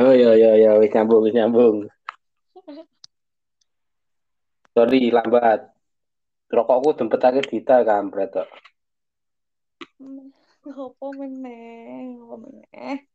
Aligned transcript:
Oh 0.00 0.12
iya 0.16 0.32
iya 0.32 0.50
iya 0.56 0.70
wis 0.80 0.92
nyambung 0.94 1.20
wis 1.28 1.36
nyambung. 1.36 1.76
Sorry 4.72 5.12
lambat. 5.12 5.68
Rokokku 6.50 6.96
dempetake 6.98 7.44
Dita 7.44 7.84
kampret 7.84 8.32
kok. 8.32 8.48
Ngopo 10.64 11.06
meneh, 11.14 12.16
ngopo 12.16 12.36
meneh. 12.48 13.06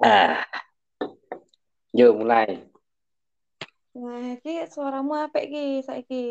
Ah. 0.00 0.44
Yo 1.90 2.14
mulai. 2.14 2.62
Nah, 3.90 4.38
iki 4.38 4.64
suaramu 4.70 5.18
apik 5.18 5.50
iki 5.50 5.64
saiki. 5.82 6.24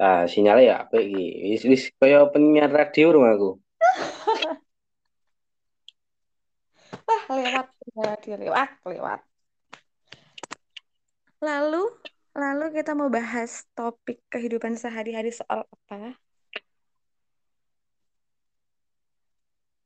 Ah, 0.00 0.26
sinyalnya 0.26 0.64
ya 0.66 0.74
apik 0.82 1.02
iki. 1.06 1.26
Wis 1.54 1.62
wis 1.70 1.82
kaya 2.00 2.26
penyiar 2.32 2.70
radio 2.72 3.14
rumahku. 3.14 3.62
Wah, 7.08 7.22
lewat 7.36 7.66
ya, 8.28 8.36
lewat, 8.42 8.68
lewat. 8.90 9.20
Lalu, 11.46 11.82
lalu 12.42 12.64
kita 12.76 12.90
mau 12.98 13.10
bahas 13.18 13.50
topik 13.76 14.16
kehidupan 14.32 14.74
sehari-hari 14.82 15.30
soal 15.38 15.60
apa? 15.74 15.96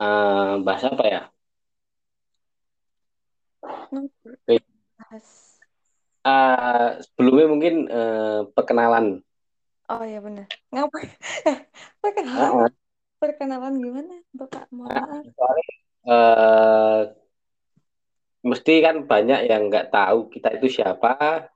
Ah, 0.04 0.52
bahasa 0.66 0.86
apa 0.92 1.04
ya? 1.14 1.20
Ngobrol. 3.90 4.36
Oke. 4.48 4.62
Bahas. 4.98 5.28
Ah, 6.22 7.02
sebelumnya 7.04 7.46
mungkin 7.52 7.74
eh, 7.90 8.40
perkenalan. 8.54 9.06
Oh 9.92 10.02
iya 10.08 10.18
benar. 10.26 10.46
Ngapain? 10.72 11.10
Eh, 11.48 11.58
perkenalan, 12.02 12.54
Ah, 12.54 12.64
ah. 12.66 12.81
Perkenalan 13.22 13.78
gimana, 13.78 14.18
Bapak? 14.34 14.66
Mohon 14.74 14.90
Ah, 14.90 15.06
maaf. 15.06 15.24
soalnya 15.38 15.68
eh, 16.10 17.00
mesti 18.42 18.74
kan 18.82 18.96
banyak 19.06 19.40
yang 19.46 19.70
nggak 19.70 19.94
tahu 19.94 20.26
kita 20.34 20.58
itu 20.58 20.82
siapa, 20.82 21.46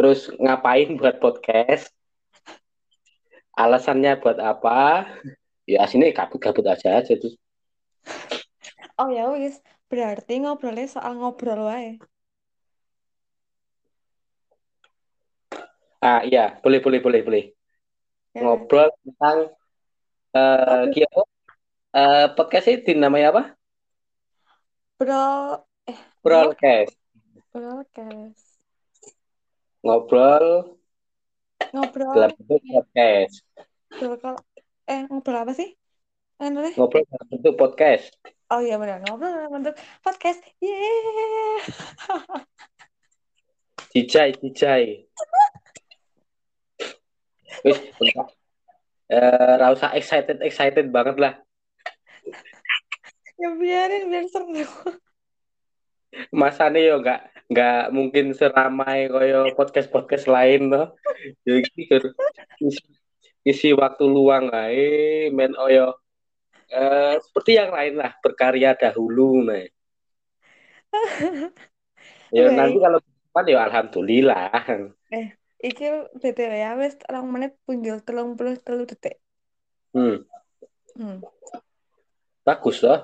terus 0.00 0.32
ngapain 0.40 0.96
buat 0.96 1.20
podcast, 1.20 1.92
alasannya 3.52 4.16
buat 4.24 4.40
apa. 4.40 5.04
Ya 5.68 5.84
sini 5.84 6.16
kabut-kabut 6.16 6.64
aja 6.64 7.04
aja 7.04 7.12
terus. 7.12 7.36
Oh 8.96 9.12
ya 9.12 9.28
wis, 9.28 9.60
berarti 9.92 10.40
ngobrolnya 10.40 10.88
soal 10.88 11.20
ngobrol 11.20 11.68
wae. 11.68 12.00
Ah 16.00 16.24
iya, 16.24 16.56
boleh 16.64 16.80
boleh 16.80 17.04
boleh 17.04 17.20
boleh. 17.26 17.44
Ya, 18.32 18.40
kan? 18.40 18.42
Ngobrol 18.48 18.88
tentang 19.04 19.38
eh 20.36 20.84
Ngobrol, 20.84 20.92
Kio, 20.92 21.20
eh 21.96 22.26
podcastnya 22.36 22.74
dinamai 22.86 23.24
apa? 23.30 23.42
bro, 24.98 25.22
eh, 25.88 25.98
bro, 26.22 26.52
Broadcast. 26.52 26.94
broadcast. 27.52 28.42
Ngobrol 29.84 30.46
Ngobrol, 31.72 32.12
dalam 32.16 32.30
bentuk 32.36 32.60
podcast. 32.72 33.34
ngobrol 33.98 34.36
eh 34.90 35.00
ngobrol 35.08 35.38
apa 35.42 35.52
sih? 35.56 35.68
Deh. 36.38 36.74
Ngobrol 36.76 37.04
dalam 37.08 37.26
bentuk 37.32 37.54
podcast. 37.56 38.06
Oh 38.52 38.60
iya 38.64 38.76
benar, 38.80 39.00
ngobrol 39.04 39.32
dalam 39.32 39.50
bentuk 39.54 39.74
podcast. 40.04 40.40
Yeay. 40.60 41.60
Jijai, 43.94 44.30
jijai. 44.42 44.86
Wis, 47.64 47.78
Eh, 49.08 49.72
usah 49.72 49.96
excited 49.96 50.44
excited 50.44 50.92
banget 50.92 51.16
lah. 51.16 51.34
Ya 53.40 53.48
biarin 53.56 54.12
biar 54.12 54.26
seru. 54.28 54.52
Masane 56.28 56.84
yo 56.84 57.00
nggak 57.00 57.48
nggak 57.48 57.82
mungkin 57.96 58.36
seramai 58.36 59.08
koyo 59.08 59.56
podcast 59.56 59.88
podcast 59.88 60.28
lain 60.28 60.68
loh. 60.68 60.92
Jadi 61.48 61.88
isi, 62.60 62.84
isi 63.48 63.68
waktu 63.72 64.04
luang 64.04 64.52
ae 64.52 65.32
men 65.32 65.56
oyo 65.56 65.96
eh, 66.68 67.16
seperti 67.24 67.56
yang 67.56 67.72
lain 67.72 67.94
lah 67.96 68.12
berkarya 68.20 68.76
dahulu 68.76 69.40
nah. 69.40 69.64
Ya 72.28 72.52
nanti 72.52 72.76
kalau 72.76 73.00
depan 73.00 73.44
ya 73.48 73.58
alhamdulillah. 73.64 74.52
Eh, 75.08 75.32
iki 75.58 75.84
BTW 76.20 76.52
ya 76.64 76.70
wis 76.80 76.94
rong 77.12 77.26
menit 77.34 77.52
punjul 77.66 77.98
telung 78.06 78.30
puluh 78.38 78.54
telu 78.64 78.82
detik. 78.90 79.14
Hmm, 79.94 80.22
Hmm. 80.98 81.22
bagus 82.46 82.82
loh. 82.84 82.98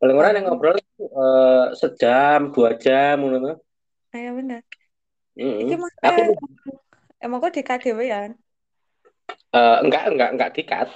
Paling 0.00 0.16
orang 0.16 0.32
yang 0.40 0.46
ngobrol 0.48 0.76
eh, 0.80 1.64
sejam, 1.76 2.52
dua 2.54 2.70
jam 2.80 3.20
tuh. 3.20 3.56
Ayo 4.14 4.30
bener. 4.38 4.62
Mm-mm. 5.36 5.66
Iki 5.66 5.74
mah 5.80 5.90
Aku 6.06 6.20
eh, 6.22 6.28
emang 7.24 7.38
kok 7.42 7.52
di 7.56 7.62
KDW 7.66 8.00
ya? 8.06 8.20
eh, 9.56 9.76
enggak 9.84 10.02
enggak 10.10 10.30
enggak 10.34 10.50
dikat. 10.56 10.88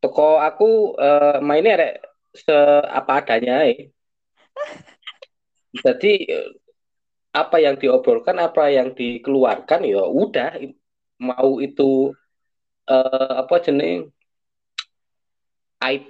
Toko 0.00 0.38
aku 0.48 0.64
eh, 1.00 1.38
mainnya 1.48 1.74
rek 1.80 1.92
se 2.44 2.52
apa 2.98 3.12
adanya 3.20 3.52
ae. 3.64 3.72
Jadi 5.84 6.12
eh, 6.36 6.48
apa 7.36 7.56
yang 7.60 7.76
diobrolkan, 7.76 8.36
apa 8.40 8.72
yang 8.72 8.88
dikeluarkan 8.96 9.80
ya 9.84 10.02
udah 10.08 10.56
mau 11.20 11.60
itu 11.60 12.16
eh, 12.88 13.32
apa 13.42 13.54
jenis 13.60 14.08
aib 15.84 16.02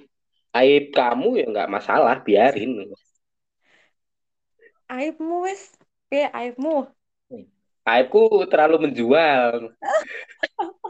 aib 0.55 0.85
kamu 0.95 1.29
ya 1.43 1.45
nggak 1.53 1.73
masalah 1.77 2.17
biarin. 2.23 2.87
Aibmu 4.87 5.43
wis. 5.43 5.75
Piye 6.07 6.31
aibmu? 6.31 6.87
Aibku 7.83 8.47
terlalu 8.51 8.87
menjual. 8.87 9.75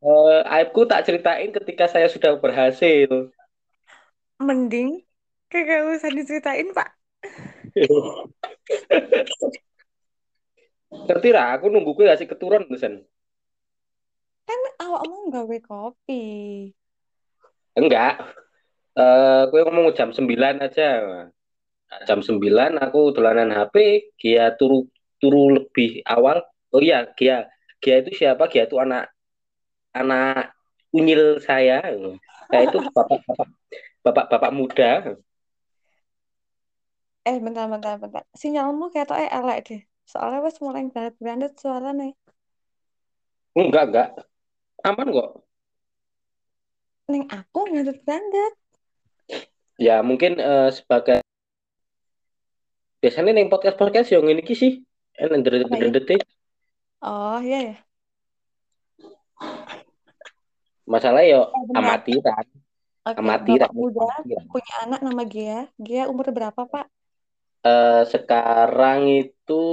Eh, 0.00 0.40
aibku 0.48 0.88
tak 0.88 1.04
ceritain 1.04 1.52
ketika 1.52 1.84
saya 1.84 2.08
sudah 2.08 2.40
berhasil. 2.40 3.28
Mending 4.40 5.04
kagak 5.52 5.84
usah 5.92 6.08
diceritain, 6.08 6.72
Pak. 6.72 6.88
Ngerti 10.90 11.28
lah, 11.30 11.54
aku 11.54 11.70
nunggu 11.70 11.94
kue 11.94 12.06
kasih 12.06 12.26
keturun 12.26 12.66
pesan. 12.66 13.06
Kan 14.46 14.60
awakmu 14.82 15.30
gawe 15.30 15.58
kopi. 15.62 16.24
Enggak. 17.78 18.18
Eh, 18.98 19.42
kue 19.54 19.60
ngomong 19.62 19.94
jam 19.94 20.10
9 20.10 20.58
aja. 20.58 20.90
Nah, 21.90 22.00
jam 22.06 22.18
9 22.22 22.74
aku 22.82 23.14
dolanan 23.14 23.54
HP, 23.54 24.10
Gia 24.18 24.54
turu 24.58 24.90
turu 25.22 25.54
lebih 25.54 26.02
awal. 26.06 26.42
Oh 26.74 26.82
iya, 26.82 27.06
Gia. 27.14 27.46
Gia 27.78 28.02
itu 28.02 28.10
siapa? 28.14 28.50
Gia 28.50 28.66
itu 28.66 28.76
anak 28.82 29.14
anak 29.94 30.54
unyil 30.90 31.38
saya. 31.38 31.82
Saya 32.50 32.62
itu 32.66 32.78
bapak-bapak 32.90 33.48
bapak-bapak 34.02 34.50
muda. 34.50 34.92
Eh, 37.28 37.36
bentar, 37.36 37.68
bentar, 37.68 38.00
bentar. 38.00 38.24
Sinyalmu 38.32 38.88
kayak 38.88 39.12
eh 39.12 39.28
elek 39.28 39.58
deh. 39.68 39.80
Soalnya 40.08 40.40
wis 40.40 40.56
mulai 40.64 40.88
bandet-bandet 40.88 41.52
suaranya. 41.60 42.16
Enggak, 43.52 43.84
enggak. 43.92 44.08
Aman 44.82 45.08
kok. 45.12 45.28
Neng 47.12 47.28
aku 47.28 47.60
bandet-bandet. 47.68 48.52
Ya, 49.76 50.00
mungkin 50.00 50.40
eh, 50.40 50.68
sebagai 50.72 51.20
biasanya 53.04 53.36
nih 53.36 53.48
podcast-podcast 53.52 54.08
yang 54.16 54.24
ini 54.32 54.44
sih. 54.56 54.80
Enak 55.20 55.44
Apa 55.44 55.76
ya? 55.76 55.92
dedet-dedet 55.92 56.24
Oh, 57.00 57.40
iya 57.40 57.58
ya. 57.72 57.76
Masalah 60.84 61.22
yo 61.24 61.48
Eh, 61.48 61.78
amatiran, 61.80 62.44
Oke, 63.08 63.16
amatiran, 63.16 63.70
amatiran. 63.72 64.44
punya 64.52 64.74
anak 64.84 65.00
nama 65.00 65.22
Gia. 65.24 65.58
Gia 65.80 66.02
umur 66.12 66.28
berapa, 66.34 66.60
Pak? 66.66 66.99
Eh, 67.60 68.02
sekarang 68.08 69.04
itu 69.20 69.64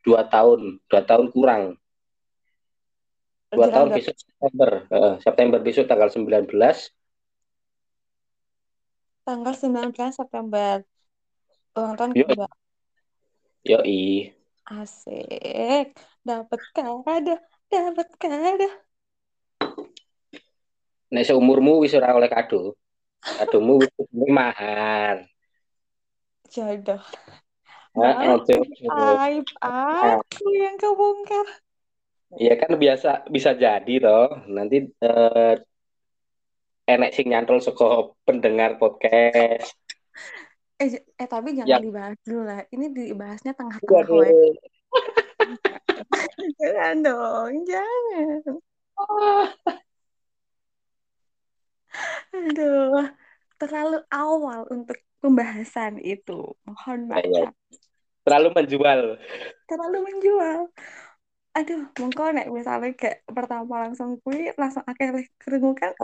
dua 0.00 0.24
tahun, 0.24 0.80
dua 0.88 1.04
tahun 1.04 1.28
kurang, 1.28 1.76
dua 3.52 3.68
Jelas 3.68 3.76
tahun 3.76 3.88
besok 3.92 4.16
September, 4.16 4.70
Eh, 4.88 5.14
September 5.20 5.58
besok 5.60 5.84
tanggal 5.84 6.08
19 6.08 6.48
Tanggal 9.26 9.54
19 9.58 10.14
September. 10.14 10.86
Ulang 11.76 11.94
tahun 11.98 12.10
Yo, 12.14 12.24
kedua. 12.30 12.48
yoi. 13.66 14.30
Asik. 14.70 15.98
Dapat 16.22 16.60
kado. 16.70 17.02
Dapat 17.66 18.08
kado. 18.16 18.68
Nek 21.10 21.26
seumurmu 21.26 21.82
wis 21.82 21.92
ora 21.98 22.14
oleh 22.14 22.30
kado. 22.30 22.78
Kadomu 23.20 23.82
wis 23.82 23.90
mahar. 24.30 25.26
Jodoh. 26.50 27.02
Jodoh. 27.96 28.62
aib 29.22 29.46
Nah, 29.62 30.20
aku 30.20 30.46
yang 30.52 30.76
kebongkar. 30.76 31.46
ya 32.36 32.58
kan 32.58 32.74
biasa 32.74 33.30
bisa 33.30 33.54
jadi 33.54 33.94
toh 34.02 34.50
nanti 34.50 34.82
eh, 34.82 35.54
enek 36.90 37.14
sing 37.14 37.30
nyantol 37.30 37.62
saka 37.62 38.10
pendengar 38.26 38.82
podcast 38.82 39.70
Eh, 40.76 40.92
eh 40.92 41.24
tapi 41.24 41.56
jangan 41.56 41.80
yang 41.80 41.88
dibahas 41.88 42.20
dulu 42.20 42.42
lah. 42.44 42.60
Ini 42.68 42.92
dibahasnya 42.92 43.56
tengah-tengah 43.56 43.88
waduh 43.88 44.52
Jangan 46.60 46.96
dong, 47.00 47.52
jangan. 47.64 48.40
Aduh, 52.36 53.08
terlalu 53.56 54.04
awal 54.12 54.68
untuk 54.68 55.00
pembahasan 55.20 56.00
itu. 56.02 56.54
Mohon 56.66 56.98
ya, 57.12 57.24
ya. 57.24 57.44
maaf. 57.50 57.54
terlalu 58.26 58.48
menjual 58.58 59.00
Terlalu 59.70 59.98
menjual. 60.02 60.60
Aduh, 61.56 61.88
mengko 61.96 62.24
nek 62.36 62.52
misalnya 62.52 62.92
kayak 62.92 63.24
pertama 63.30 63.88
langsung 63.88 64.20
kui 64.20 64.52
langsung 64.60 64.84
akeh 64.84 65.24
kerungu 65.40 65.72
kan. 65.72 65.96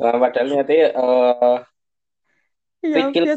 Nah, 0.00 0.16
padahal 0.16 0.48
nanti 0.64 0.80
eh 0.80 1.58
Iya, 2.86 3.10
kerikil 3.10 3.34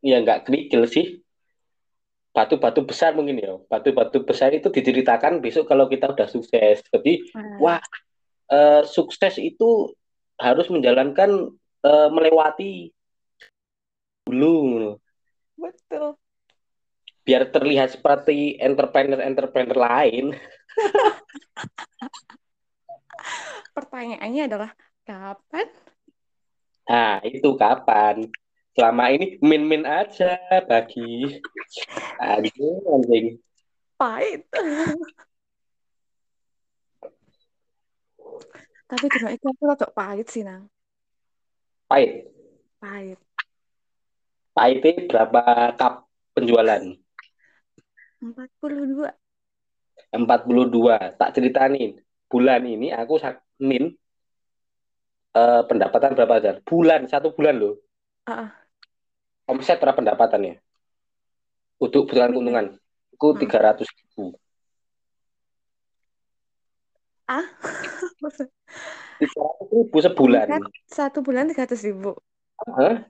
ya 0.00 0.16
nggak 0.24 0.48
kerikil 0.48 0.82
sih 0.88 1.20
batu-batu 2.32 2.86
besar 2.86 3.12
mungkin 3.12 3.36
ya 3.36 3.60
batu-batu 3.68 4.24
besar 4.24 4.54
itu 4.56 4.72
diceritakan 4.72 5.44
besok 5.44 5.68
kalau 5.68 5.90
kita 5.90 6.08
udah 6.08 6.28
sukses 6.30 6.80
jadi 6.88 7.12
Nah, 7.36 7.58
wah 7.60 7.80
eh, 8.48 8.82
sukses 8.88 9.36
itu 9.36 9.92
harus 10.40 10.72
menjalankan 10.72 11.52
eh, 11.84 12.08
melewati 12.12 12.92
dulu 14.26 14.94
betul. 15.58 16.16
biar 17.26 17.48
terlihat 17.50 17.94
seperti 17.96 18.56
entrepreneur-entrepreneur 18.60 19.78
lain 19.78 20.24
Pertanyaannya 23.70 24.42
adalah 24.48 24.70
kapan? 25.04 25.68
nah 26.90 27.22
itu 27.22 27.54
kapan 27.54 28.26
selama 28.74 29.14
ini 29.14 29.38
min-min 29.38 29.86
aja 29.86 30.34
bagi 30.66 31.38
anjing 32.18 32.82
anjing 32.88 33.26
Pahit. 34.00 34.48
Tapi 38.88 39.06
dino 39.12 39.28
itu 39.28 39.44
aku 39.44 39.62
rada 39.68 39.86
pahit 39.92 40.26
sih, 40.32 40.40
Nang. 40.40 40.72
Pahit. 41.90 42.30
Pahit. 42.78 43.18
pahitnya 44.54 44.92
berapa 45.10 45.42
cup 45.74 46.06
penjualan? 46.38 46.82
42. 48.22 49.10
42 50.10 51.18
tak 51.18 51.30
ceritain 51.34 51.98
bulan 52.30 52.62
ini 52.62 52.94
aku 52.94 53.18
min 53.58 53.90
eh, 55.34 55.62
pendapatan 55.66 56.14
berapa 56.14 56.34
aja 56.38 56.52
bulan 56.62 57.10
satu 57.10 57.34
bulan 57.34 57.58
loh. 57.58 57.74
Ah. 58.30 58.54
omset 59.50 59.82
berapa 59.82 59.98
pendapatannya? 59.98 60.62
Untuk 61.82 62.06
bulan 62.06 62.30
keuntungan. 62.30 62.78
Itu 63.10 63.34
Hmm. 63.34 63.40
300 63.42 63.88
ribu. 63.90 64.38
Ah, 67.26 67.46
300 69.20 69.68
ribu 69.68 69.96
sebulan 70.00 70.46
omset 70.48 70.72
satu 70.88 71.20
bulan 71.20 71.44
300 71.52 71.76
ribu. 71.84 72.16
Hah? 72.64 73.04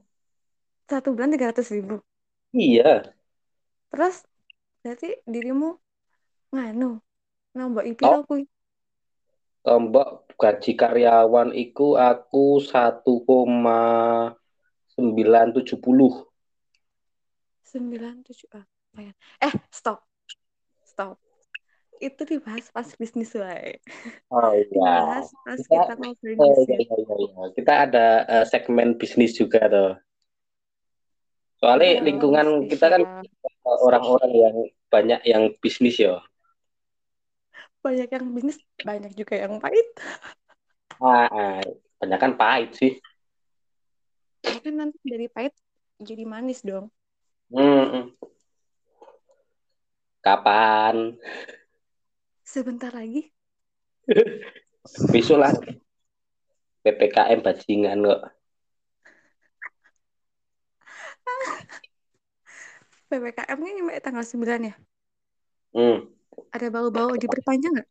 Satu 0.90 1.14
bulan 1.14 1.30
300 1.30 1.70
ribu. 1.70 2.02
iya 2.50 3.14
Terus 3.94 4.26
berarti 4.82 5.22
dirimu 5.26 5.78
nganu 6.50 6.98
nambah 7.54 7.86
IP 7.86 8.02
oh 8.06 8.22
kuy 8.26 8.42
tombok 9.62 10.26
gaji 10.40 10.72
karyawan 10.74 11.52
itu 11.54 11.94
aku 11.94 12.58
1,970 12.64 14.34
97 17.70 18.50
ah 18.50 18.66
lumayan. 18.90 19.14
Eh, 19.38 19.54
stop. 19.70 20.02
Stop. 20.82 21.22
Itu 22.00 22.22
dibahas 22.24 22.66
pas 22.72 22.88
bisnis 22.96 23.36
wae. 23.36 23.76
oh 24.32 24.50
iya 24.56 24.66
Dibahas 24.66 25.28
pas 25.44 25.58
kita 25.60 25.76
kita 25.84 25.94
ngobrolin 26.00 26.38
oh, 26.40 26.48
iya, 26.64 26.76
bisnis. 26.76 26.88
iya, 26.88 26.94
iya, 26.96 27.14
iya. 27.20 27.44
kita 27.52 27.72
ada 27.84 28.06
eh, 28.24 28.44
segmen 28.48 28.88
bisnis 28.96 29.36
juga 29.36 29.60
tuh 29.68 29.92
soalnya 31.60 32.00
Iya, 32.00 32.04
lingkungan 32.08 32.46
kita 32.72 32.86
kan 32.88 33.02
spesial. 33.04 33.76
orang-orang 33.84 34.32
yang 34.32 34.56
banyak 34.88 35.20
yang 35.28 35.42
bisnis 35.60 36.00
ya. 36.00 36.18
Banyak 37.84 38.08
yang 38.08 38.26
bisnis, 38.32 38.58
banyak 38.80 39.12
juga 39.12 39.36
yang 39.36 39.60
pahit. 39.60 39.88
Ah, 41.00 41.28
ah, 41.28 41.60
banyak 42.00 42.18
kan 42.20 42.32
pahit 42.36 42.70
sih. 42.76 42.92
Ya 44.44 44.56
kan 44.64 44.74
nanti 44.76 44.96
dari 45.04 45.28
pahit 45.28 45.52
jadi 46.00 46.24
manis 46.24 46.64
dong. 46.64 46.88
Hmm, 47.52 48.16
kapan? 50.24 51.20
Sebentar 52.50 52.90
lagi. 52.90 53.30
Besok 55.14 55.38
lah 55.38 55.54
PPKM 56.82 57.46
bajingan 57.46 58.02
kok. 58.02 58.20
PPKM 63.06 63.58
ini 63.62 63.70
nyampe 63.78 64.02
tanggal 64.02 64.26
9 64.26 64.66
ya. 64.66 64.74
Hmm. 65.78 66.10
Ada 66.50 66.74
bau-bau 66.74 67.14
diperpanjang 67.14 67.70
nggak? 67.70 67.88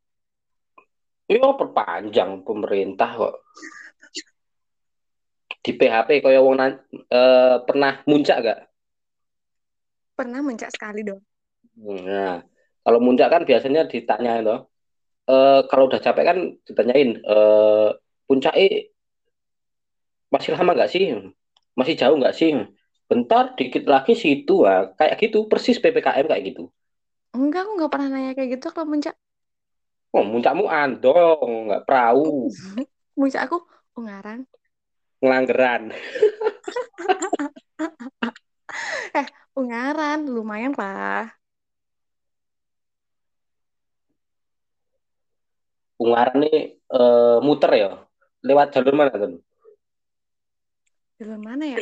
Yo 1.31 1.56
perpanjang 1.56 2.44
pemerintah 2.44 3.15
kok. 3.15 3.35
Di 5.63 5.71
PHP 5.71 6.19
kaya 6.19 6.44
wong 6.44 6.59
eh, 6.59 7.56
pernah 7.63 8.03
muncak 8.03 8.38
gak? 8.44 8.59
Pernah 10.19 10.44
mencak 10.44 10.75
sekali 10.75 11.07
dong. 11.07 11.23
Nah, 11.79 12.44
kalau 12.85 12.99
muncak 13.05 13.27
kan 13.33 13.41
biasanya 13.49 13.81
ditanya 13.93 14.31
itu. 14.41 14.55
Eh, 15.29 15.61
kalau 15.69 15.83
udah 15.89 16.01
capek 16.05 16.23
kan 16.29 16.37
ditanyain, 16.67 17.09
eh, 17.21 17.87
puncaknya 18.27 18.65
masih 20.33 20.49
lama 20.55 20.71
nggak 20.77 20.91
sih? 20.93 21.03
Masih 21.77 21.95
jauh 21.97 22.15
nggak 22.19 22.35
sih? 22.37 22.49
Bentar, 23.09 23.57
dikit 23.57 23.83
lagi 23.89 24.13
situ 24.13 24.65
ah. 24.65 24.93
Kayak 24.97 25.15
gitu, 25.21 25.49
persis 25.49 25.77
PPKM 25.81 26.25
kayak 26.29 26.43
gitu. 26.53 26.69
Enggak, 27.33 27.65
aku 27.65 27.71
nggak 27.77 27.92
pernah 27.94 28.07
nanya 28.13 28.31
kayak 28.37 28.49
gitu 28.57 28.68
kalau 28.73 28.89
mencak. 28.89 29.15
Oh, 30.09 30.25
muncakmu 30.25 30.65
andong, 30.65 31.69
nggak 31.69 31.85
perahu, 31.85 32.49
Mencak 33.19 33.45
aku 33.45 33.57
Ungaran. 33.97 34.47
ngelanggeran. 35.21 35.94
Eh, 39.18 39.27
Ungaran 39.57 40.19
lumayan 40.30 40.73
lah. 40.77 41.38
Ungaran 45.99 46.37
nih 46.41 46.79
eh, 46.79 47.37
muter 47.44 47.71
ya. 47.75 47.89
Lewat 48.39 48.71
jalur 48.71 48.95
mana 48.95 49.11
tuh? 49.11 49.44
Jalur 51.19 51.39
mana 51.44 51.63
ya? 51.68 51.77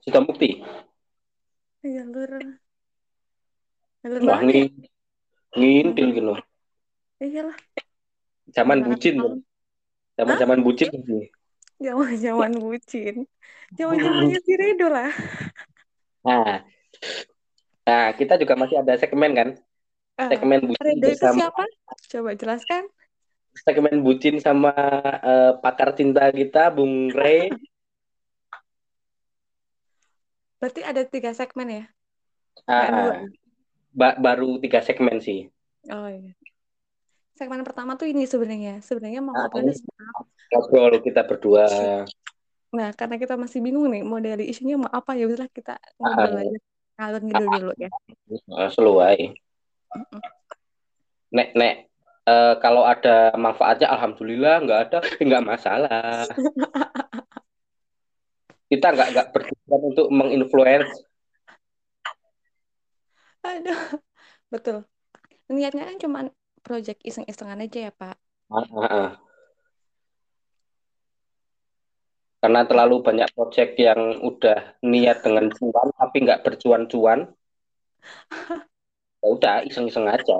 Sudah 0.00 0.24
bukti. 0.24 0.64
Jalur 1.84 2.30
jalur 4.00 4.20
Wah, 4.24 4.40
ya? 4.40 4.48
ini 4.48 4.58
ngintil 5.56 6.08
gitu. 6.16 6.32
Iyalah, 7.20 7.56
Zaman 8.50 8.80
bucin. 8.82 9.16
Zaman-zaman 10.16 10.58
bucin. 10.64 10.88
Zaman-zaman 11.80 12.52
bucin. 12.56 13.14
Zaman-zamannya 13.76 14.38
si 14.46 14.52
Redo 14.56 14.88
lah. 14.88 15.12
Nah, 16.20 16.60
nah, 17.86 18.06
kita 18.16 18.36
juga 18.36 18.56
masih 18.56 18.80
ada 18.80 18.96
segmen 19.00 19.32
kan? 19.32 19.48
Ah, 20.20 20.28
Segmen 20.28 20.60
bucin 20.68 20.84
Redo 20.84 21.08
itu 21.08 21.16
bersama 21.16 21.48
siapa? 21.48 21.64
Coba 22.12 22.30
jelaskan. 22.36 22.84
segmen 23.64 24.04
bucin 24.04 24.36
sama 24.36 24.68
eh, 25.24 25.56
pakar 25.64 25.96
cinta 25.96 26.28
kita 26.28 26.68
Bung 26.68 27.08
Rey. 27.08 27.48
Berarti 30.60 30.84
ada 30.84 31.00
tiga 31.08 31.32
segmen 31.32 31.68
ya? 31.72 31.84
Ah, 32.68 33.24
ba- 33.96 34.20
baru 34.20 34.60
tiga 34.60 34.84
segmen 34.84 35.24
sih. 35.24 35.48
Oh 35.88 36.12
iya. 36.12 36.36
Segmen 37.32 37.64
pertama 37.64 37.96
tuh 37.96 38.12
ini 38.12 38.28
sebenarnya. 38.28 38.84
Sebenarnya 38.84 39.24
mau 39.24 39.40
Ah, 39.40 39.48
ini 39.56 39.72
soal 39.72 40.28
ngobrol 40.52 41.00
kita 41.00 41.24
berdua. 41.24 41.64
Nah, 42.76 42.92
karena 42.92 43.16
kita 43.16 43.40
masih 43.40 43.64
bingung 43.64 43.88
nih 43.88 44.04
mau 44.04 44.20
dari 44.20 44.52
isunya 44.52 44.76
mau 44.76 44.92
apa 44.92 45.16
ya 45.16 45.24
udahlah 45.24 45.48
kita 45.48 45.80
Ah, 45.80 45.96
ngobrol 45.96 46.44
aja 46.44 46.58
ngalur 47.00 47.22
ngidul 47.24 47.48
dulu 47.48 47.72
ya. 47.80 47.88
Mm-mm. 48.28 48.68
Nek, 51.30 51.48
nek 51.54 51.74
eh, 52.26 52.54
kalau 52.62 52.82
ada 52.86 53.34
manfaatnya, 53.34 53.88
alhamdulillah. 53.90 54.54
Nggak 54.66 54.80
ada, 54.88 54.98
nggak 55.26 55.44
masalah. 55.46 56.26
Kita 58.70 58.86
nggak 58.94 59.08
nggak 59.14 59.28
bertujuan 59.34 59.82
untuk 59.82 60.06
menginfluence. 60.14 60.90
Aduh, 63.40 63.82
betul. 64.52 64.84
niatnya 65.50 65.82
kan 65.82 65.98
cuma 65.98 66.18
project 66.62 67.02
iseng-isengan 67.02 67.58
aja 67.66 67.90
ya 67.90 67.92
Pak 67.92 68.14
Ah, 68.50 68.66
ah, 68.78 68.86
ah. 68.86 69.10
Karena 72.40 72.64
terlalu 72.64 73.04
banyak 73.04 73.28
project 73.36 73.76
yang 73.76 74.24
udah 74.24 74.80
niat 74.82 75.22
dengan 75.22 75.52
cuan 75.52 75.92
tapi 75.92 76.16
nggak 76.24 76.40
bercuan-cuan, 76.40 77.28
ya 79.20 79.26
udah 79.28 79.54
iseng-iseng 79.68 80.08
aja. 80.08 80.36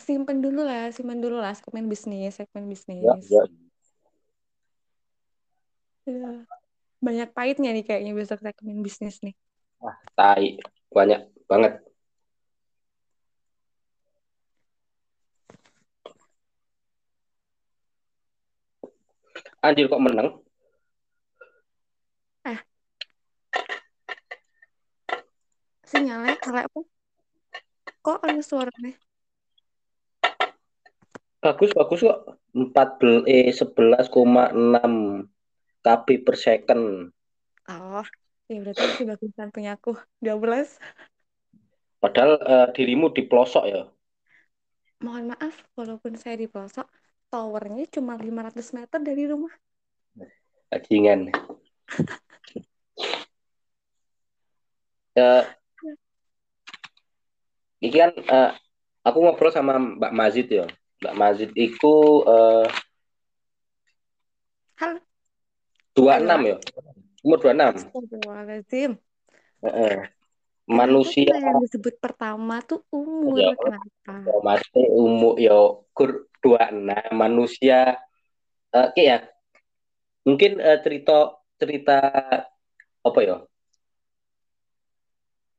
simpen 0.00 0.40
dulu 0.40 0.64
lah 0.64 0.88
simpen 0.88 1.20
dulu 1.20 1.36
lah 1.36 1.52
segmen 1.52 1.84
bisnis 1.90 2.40
segmen 2.40 2.64
Ya, 2.64 2.72
bisnis 2.72 3.28
ya. 3.28 3.42
Iya. 6.08 6.48
banyak 7.04 7.28
pahitnya 7.36 7.70
nih 7.76 7.84
kayaknya 7.84 8.12
besok 8.16 8.40
segmen 8.40 8.80
bisnis 8.80 9.20
nih 9.20 9.36
Ah, 9.80 9.96
tai. 10.12 10.60
Banyak 10.92 11.24
banget. 11.48 11.80
Anjir 19.64 19.88
kok 19.88 20.04
menang? 20.04 20.28
sinyalnya 25.90 26.38
elek 26.46 26.64
apa 26.70 26.80
kok 28.04 28.18
ada 28.26 28.42
suaranya 28.50 28.92
Bagus, 31.44 31.70
bagus 31.78 32.00
kok. 32.06 32.18
14, 32.52 33.24
eh, 33.34 33.48
11,6 33.52 34.92
kb 35.84 36.06
per 36.26 36.36
second. 36.46 36.84
oh 37.72 38.04
ya 38.50 38.56
berarti 38.62 38.82
masih 38.88 39.04
bagusan 39.10 39.48
punya 39.54 39.70
aku 39.78 39.90
12 40.24 40.68
Padahal 42.02 42.32
eh, 42.52 42.66
dirimu 42.76 43.06
di 43.16 43.22
pelosok 43.28 43.64
ya. 43.72 43.82
mohon 45.04 45.24
maaf 45.32 45.54
walaupun 45.78 46.12
saya 46.22 46.36
di 46.42 46.46
pelosok 46.52 46.86
towernya 47.32 47.84
cuma 47.94 48.12
500 48.16 48.76
meter 48.76 48.98
dari 49.08 49.22
rumah 49.32 49.52
Bajingan. 50.70 51.20
Eh, 55.16 55.44
ini 57.80 57.96
kan 57.96 58.12
eh, 58.12 58.50
aku 59.04 59.18
ngobrol 59.24 59.52
sama 59.52 59.80
Mbak 59.80 60.12
Mazid 60.12 60.48
ya. 60.52 60.66
Mbak 61.00 61.14
Mazid 61.16 61.50
itu 61.56 61.94
eh, 62.28 62.68
halo 64.84 65.00
26 65.96 66.40
ya. 66.44 66.56
Umur 67.20 67.38
26. 67.40 67.76
Astagfirullahaladzim 67.76 68.90
Heeh. 69.60 69.96
Manusia 70.70 71.34
yang 71.34 71.58
disebut 71.58 71.98
pertama 71.98 72.62
tuh 72.62 72.86
umur 72.94 73.34
ya, 73.42 73.50
kenapa 73.58 74.14
ya 74.22 74.36
masih 74.46 74.86
umur 74.94 75.34
ya 75.34 75.58
kur 75.90 76.30
26 76.38 77.10
manusia 77.10 77.98
eh 78.70 78.88
kayak 78.94 79.02
ya 79.02 79.18
mungkin 80.22 80.62
eh, 80.62 80.78
cerita 80.78 81.34
cerita 81.58 81.98
apa 83.02 83.18
ya 83.18 83.36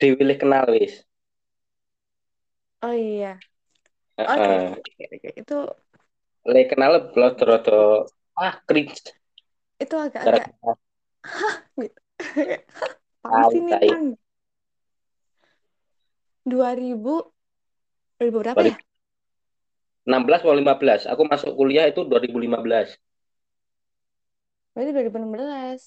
Dewi 0.01 0.33
kenal 0.33 0.65
wis. 0.73 1.05
Oh 2.83 2.93
iya 2.93 3.27
oke 4.31 4.53
Heeh. 4.57 4.75
oke, 4.77 5.03
oke. 5.15 5.29
itu 5.41 5.53
Le 6.53 6.61
kenal 6.69 6.93
belum 7.13 7.33
rada 7.49 7.79
ah 8.45 8.53
cringe 8.67 9.01
itu 9.83 9.95
agak-agak 10.05 10.45
gitu 10.47 10.69
tahu 13.23 13.51
sih 13.53 13.61
nih. 13.65 13.77
Kang 13.89 14.05
2000 16.51 17.15
2000 18.17 18.37
berapa 18.43 18.61
ya 18.69 18.75
16 20.09 20.39
atau 20.43 20.55
15. 20.59 21.01
Aku 21.11 21.23
masuk 21.31 21.51
kuliah 21.59 21.85
itu 21.91 22.01
2015. 22.09 22.89
berarti 24.73 24.91
2016 24.95 25.81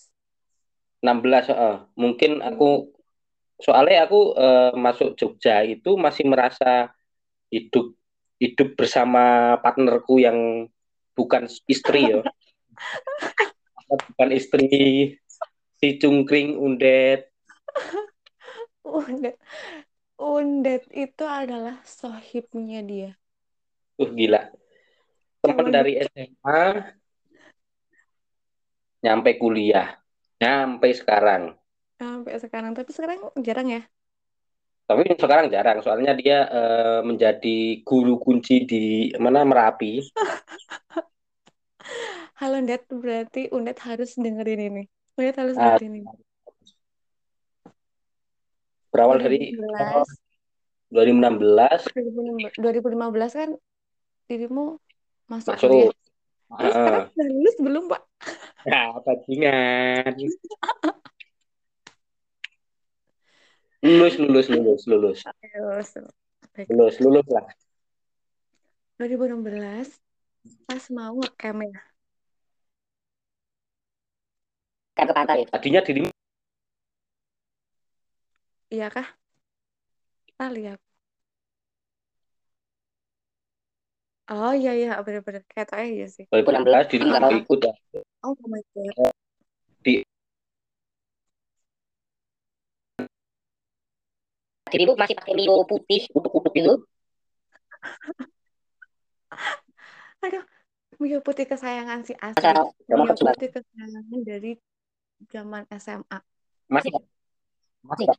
16 1.05 1.45
heeh. 1.51 1.75
Mungkin 2.03 2.31
aku 2.49 2.65
soalnya 3.65 4.05
aku 4.05 4.37
eh, 4.37 4.73
masuk 4.77 5.17
Jogja 5.17 5.65
itu 5.65 5.97
masih 5.97 6.29
merasa 6.29 6.93
hidup 7.49 7.97
hidup 8.37 8.77
bersama 8.77 9.57
partnerku 9.65 10.21
yang 10.21 10.69
bukan 11.17 11.49
istri 11.65 12.13
ya. 12.13 12.21
bukan 14.13 14.31
istri 14.37 14.69
si 15.81 15.89
cungkring 15.97 16.61
undet. 16.61 17.33
Undet 18.85 19.41
Undet 20.21 20.87
itu 20.95 21.25
adalah 21.25 21.81
sohibnya 21.83 22.85
dia 22.85 23.11
Uh 23.95 24.11
gila. 24.11 24.51
Teman 25.39 25.71
dari 25.71 26.03
SMA 26.03 26.63
nyampe 29.07 29.31
kuliah. 29.39 29.95
Nyampe 30.43 30.91
sekarang. 30.91 31.55
Sampai 31.99 32.39
sekarang. 32.43 32.75
Tapi 32.75 32.91
sekarang 32.91 33.21
jarang 33.41 33.69
ya? 33.71 33.83
Tapi 34.85 35.17
sekarang 35.17 35.49
jarang, 35.49 35.81
soalnya 35.81 36.13
dia 36.13 36.45
eh, 36.45 37.01
menjadi 37.01 37.81
guru 37.89 38.21
kunci 38.21 38.69
di 38.69 39.09
mana? 39.17 39.41
Merapi. 39.41 40.05
halo 42.41 42.61
Undet 42.61 42.85
berarti 42.93 43.49
Undet 43.49 43.81
harus 43.81 44.13
dengerin 44.21 44.61
ini. 44.61 44.83
Undet 45.17 45.37
harus 45.41 45.57
Ah, 45.57 45.81
dengerin 45.81 46.05
ini. 46.05 46.13
Berawal 48.93 49.25
dari 49.25 49.57
2016 50.93 50.95
2016 50.95 51.91
2015 52.63 53.33
kan 53.35 53.51
dirimu 54.31 54.79
masuk 55.27 55.57
masuk. 55.57 55.69
kuliah. 55.73 55.91
Terus 56.55 56.75
Heeh. 56.77 56.77
sekarang 56.77 57.09
lulus 57.35 57.57
belum 57.59 57.85
pak? 57.91 58.03
Nah, 58.69 59.01
bajingan. 59.03 60.13
Lulus, 63.85 64.17
lulus, 64.17 64.49
lulus, 64.49 64.83
lulus, 64.89 65.19
lulus 65.53 65.89
Baik. 66.57 66.73
lulus, 66.73 66.97
lulus 67.05 67.27
lah. 67.29 67.45
2016 68.97 70.01
pas 70.65 70.85
mau 70.89 71.13
ngecamp 71.21 71.61
ya? 71.69 71.83
Kan 74.97 75.05
ke 75.05 75.13
pantai. 75.13 75.45
Tadinya 75.53 75.85
dirimu 75.85 76.09
iya 78.73 78.89
kah? 78.89 79.05
Kali 80.41 80.65
ya 80.65 80.75
oh 84.33 84.57
iya 84.57 84.73
iya. 84.73 84.97
Bener-bener. 85.05 85.45
Kayak 85.45 85.69
tau 85.69 85.85
ya 85.85 86.09
sih. 86.09 86.25
2016 86.33 86.89
dirimu 86.89 87.09
nggak 87.13 87.21
mau 87.21 87.37
ikut 87.37 87.61
ya. 87.61 87.75
oh 88.25 88.33
my 88.49 88.65
god 88.73 89.13
Dirimu 94.75 94.99
masih 94.99 95.15
pakai 95.15 95.39
milo 95.39 95.63
putih 95.63 96.11
untuk-untuk 96.11 96.51
dulu. 96.51 96.83
aduh 100.25 100.43
Mio 100.99 101.23
putih 101.23 101.47
kesayangan 101.47 102.03
si 102.03 102.19
Mio 102.19 102.75
Roma 102.91 103.15
putih 103.15 103.55
kesayangan 103.55 104.19
dari 104.27 104.59
zaman 105.31 105.63
SMA 105.79 106.19
masih? 106.67 106.91
Masih 107.87 108.11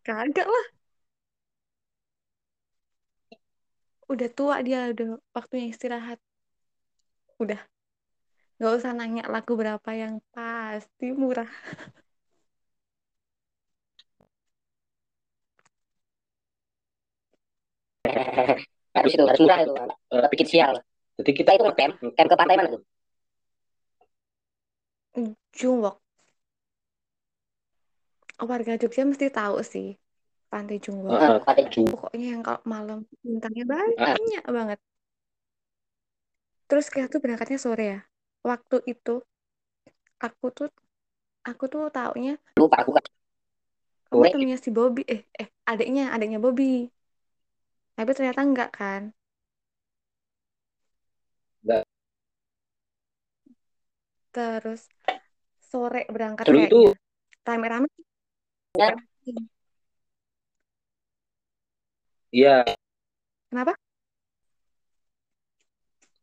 kagak 0.00 0.48
lah. 0.48 0.66
Udah 4.08 4.28
tua 4.32 4.64
dia 4.64 4.88
udah 4.88 5.20
waktunya 5.36 5.68
istirahat. 5.68 6.16
Udah. 7.36 7.60
Nggak 8.56 8.72
usah 8.80 8.92
nanya 8.96 9.28
lagu 9.28 9.52
berapa 9.60 9.90
yang 9.92 10.24
pasti 10.32 11.12
murah 11.12 11.50
harus 18.96 19.10
itu 19.14 19.22
harus 19.22 19.40
murah 19.40 19.58
itu 19.62 19.72
uh, 20.14 20.26
bikin 20.32 20.48
sial. 20.48 20.74
Jadi 21.18 21.30
kita 21.34 21.50
itu 21.58 21.62
ngecamp 21.66 21.94
ngecamp 22.02 22.28
ke 22.30 22.36
pantai 22.38 22.56
mana? 22.56 22.68
Tuh 22.72 22.82
Jungwok 25.54 25.96
warga 28.38 28.78
Jogja 28.78 29.02
mesti 29.02 29.34
tahu 29.34 29.58
sih 29.66 29.98
Pantai 30.48 30.78
Jungwok. 30.78 31.10
Uh, 31.10 31.38
pantai 31.42 31.66
Jungwok 31.68 32.08
pokoknya 32.08 32.26
yang 32.38 32.42
kalau 32.46 32.62
malam 32.64 32.98
bintangnya 33.20 33.64
banyak 33.66 34.44
banget. 34.46 34.78
Terus 36.70 36.86
kita 36.88 37.10
tuh 37.10 37.20
berangkatnya 37.20 37.58
sore 37.58 37.84
ya. 37.84 38.00
Waktu 38.46 38.86
itu 38.86 39.20
aku 40.22 40.46
tuh 40.54 40.68
aku 41.46 41.64
tuh 41.70 41.88
taunya 41.88 42.36
lupa 42.58 42.82
aku 42.82 42.90
kan 42.98 43.04
kamu 44.08 44.24
temennya 44.34 44.58
si 44.58 44.70
Bobby 44.72 45.02
eh 45.06 45.24
eh 45.36 45.48
adiknya 45.68 46.10
adiknya 46.12 46.42
Bobby 46.42 46.88
tapi 47.98 48.14
ternyata 48.14 48.46
enggak 48.46 48.70
kan? 48.70 49.10
Enggak. 51.66 51.82
terus 54.28 54.86
sore 55.58 56.06
berangkat 56.06 56.46
Dulu 56.46 56.62
kayaknya 56.62 56.70
itu 56.70 56.82
rame-rame. 57.42 57.88
Ya 58.78 58.88
iya. 62.30 62.56
Kenapa? 63.50 63.74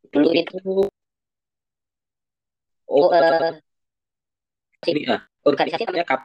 Dulu 0.08 0.32
itu 0.32 0.56
oh 2.86 3.08
uh, 3.12 3.52
ini 4.86 5.02
ah 5.10 5.20
organisasi 5.42 5.84
namanya 5.84 6.06
kap 6.06 6.20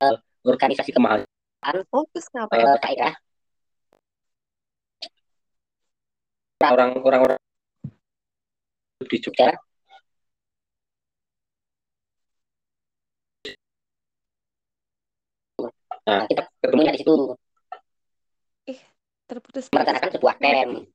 uh, 0.00 0.16
organisasi 0.42 0.90
kemahasiswaan 0.96 1.37
Oh, 1.92 2.04
terus 2.12 2.26
kenapa? 2.32 2.56
uh, 2.56 2.80
daerah 2.80 3.12
orang-orang 6.64 7.38
di 9.04 9.16
Jogja 9.20 9.52
Nah, 16.08 16.24
kita 16.24 16.48
ketemunya 16.64 16.96
di 16.96 17.04
situ. 17.04 17.36
Ih, 18.72 18.80
terputus. 19.28 19.68
Merencanakan 19.68 20.08
sebuah 20.16 20.34
camp. 20.40 20.88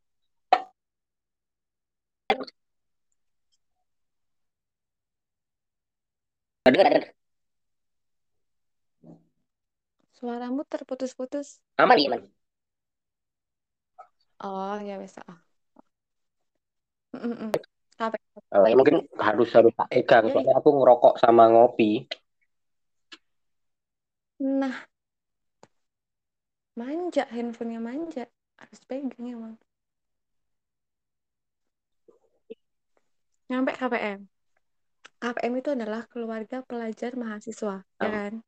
Ada, 6.66 6.82
ada. 6.82 7.23
Suaramu 10.24 10.64
terputus-putus. 10.64 11.60
Aman, 11.76 12.00
aman. 12.00 12.24
Oh, 14.40 14.80
ya 14.80 14.96
bisa. 14.96 15.20
Mm 17.12 17.36
-mm. 17.36 17.52
Apa? 18.00 18.16
Oh, 18.56 18.64
ya 18.64 18.72
mungkin 18.80 19.04
harus 19.20 19.52
harus 19.52 19.76
tak 19.76 19.92
pegang 19.92 20.32
soalnya 20.32 20.56
aku 20.56 20.80
ngerokok 20.80 21.20
sama 21.20 21.52
ngopi. 21.52 22.08
Nah, 24.40 24.88
manja 26.80 27.28
handphonenya 27.28 27.84
manja 27.84 28.24
harus 28.56 28.80
pegang 28.88 29.28
emang. 29.28 29.60
Nyampe 33.52 33.76
KPM. 33.76 34.32
KPM 35.20 35.54
itu 35.60 35.70
adalah 35.76 36.08
keluarga 36.08 36.64
pelajar 36.64 37.12
mahasiswa, 37.20 37.84
ya 38.00 38.08
kan? 38.08 38.40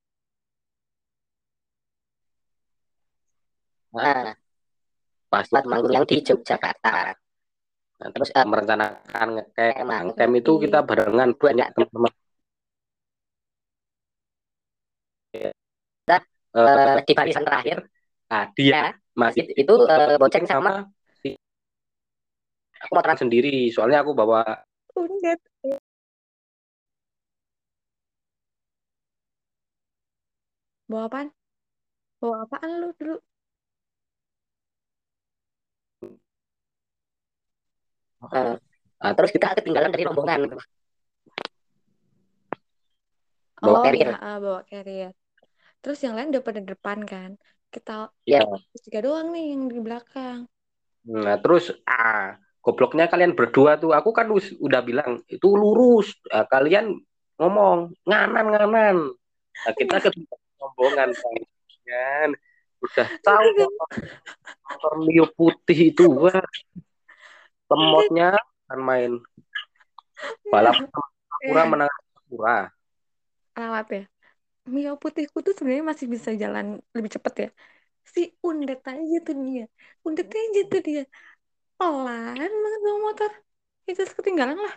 Nah, 3.95 4.35
pas 5.31 5.47
manggung 5.51 5.93
yang 5.95 6.03
di 6.03 6.19
Yogyakarta. 6.19 7.15
Nah, 7.95 8.09
terus 8.11 8.29
uh, 8.35 8.43
merencanakan 8.43 9.27
ngecamp, 9.39 10.03
ngecamp 10.11 10.33
itu 10.35 10.51
kita 10.67 10.79
barengan 10.83 11.29
banyak 11.31 11.67
teman-teman. 11.71 12.13
Kita 15.31 16.17
uh, 16.59 16.99
di 17.07 17.13
barisan 17.15 17.47
terakhir, 17.47 17.77
nah, 18.27 18.43
dia 18.51 18.91
masih 19.15 19.47
itu 19.55 19.73
uh, 19.87 20.19
bonceng 20.19 20.43
sama 20.43 20.91
si 21.23 21.39
aku 22.83 22.91
mau 22.99 23.03
terang 23.03 23.19
sendiri, 23.23 23.71
soalnya 23.71 24.03
aku 24.03 24.11
bawa 24.11 24.43
undet. 24.99 25.39
Bawa 30.91 31.07
apaan? 31.09 31.27
Bawa 32.19 32.35
apaan 32.45 32.69
lu 32.83 32.91
dulu? 32.99 33.17
Uh, 38.31 38.55
uh, 39.01 39.11
terus 39.13 39.31
kita 39.33 39.57
ketinggalan 39.57 39.91
dari 39.93 40.03
rombongan. 40.05 40.57
Bawa 43.61 43.77
oh, 43.79 43.83
carrier. 43.83 44.13
Ya, 44.13 44.35
bawa 44.37 44.61
carrier. 44.67 45.11
Terus 45.81 45.99
yang 46.01 46.17
lain 46.17 46.33
udah 46.33 46.43
pada 46.43 46.61
depan 46.61 47.05
kan. 47.05 47.37
Kita 47.69 48.09
ya. 48.25 48.41
tiga 48.85 48.99
doang 49.03 49.33
nih 49.35 49.53
yang 49.53 49.69
di 49.69 49.79
belakang. 49.81 50.47
Nah, 51.05 51.37
terus 51.37 51.69
ah, 51.85 52.39
gobloknya 52.65 53.05
kalian 53.05 53.37
berdua 53.37 53.77
tuh, 53.77 53.93
aku 53.93 54.09
kan 54.09 54.31
udah 54.33 54.81
bilang 54.81 55.21
itu 55.29 55.47
lurus. 55.53 56.17
Nah, 56.31 56.49
kalian 56.49 56.97
ngomong 57.37 57.93
nganan 58.07 58.45
nganan. 58.49 58.97
Nah, 59.65 59.73
kita 59.77 59.99
ke 60.03 60.09
rombongan 60.57 61.13
kan. 61.85 62.29
Udah 62.81 63.07
tahu 63.21 63.47
motor 64.65 64.93
Mio 65.05 65.25
putih 65.33 65.93
itu 65.93 66.05
wah 66.05 66.43
lemotnya 67.69 68.37
kan 68.67 68.79
main. 68.81 69.11
Balap 70.49 70.75
pura 71.45 71.61
yeah. 71.61 71.67
menang 71.67 71.91
pura 72.29 72.71
alat 73.55 73.87
ya. 73.87 74.03
Mio 74.67 74.97
putihku 74.99 75.39
tuh 75.45 75.53
sebenarnya 75.55 75.85
masih 75.85 76.07
bisa 76.11 76.35
jalan 76.35 76.81
lebih 76.91 77.11
cepet 77.15 77.33
ya. 77.37 77.49
Si 78.05 78.21
undet 78.43 78.81
aja 78.83 79.17
tuh 79.23 79.35
dia. 79.39 79.65
Undet 80.03 80.27
aja 80.29 80.61
tuh 80.67 80.81
dia. 80.83 81.03
Pelan 81.79 82.35
banget 82.35 82.81
bawa 82.83 82.97
motor. 83.09 83.31
Itu 83.85 84.01
ketinggalan 84.03 84.57
lah. 84.57 84.75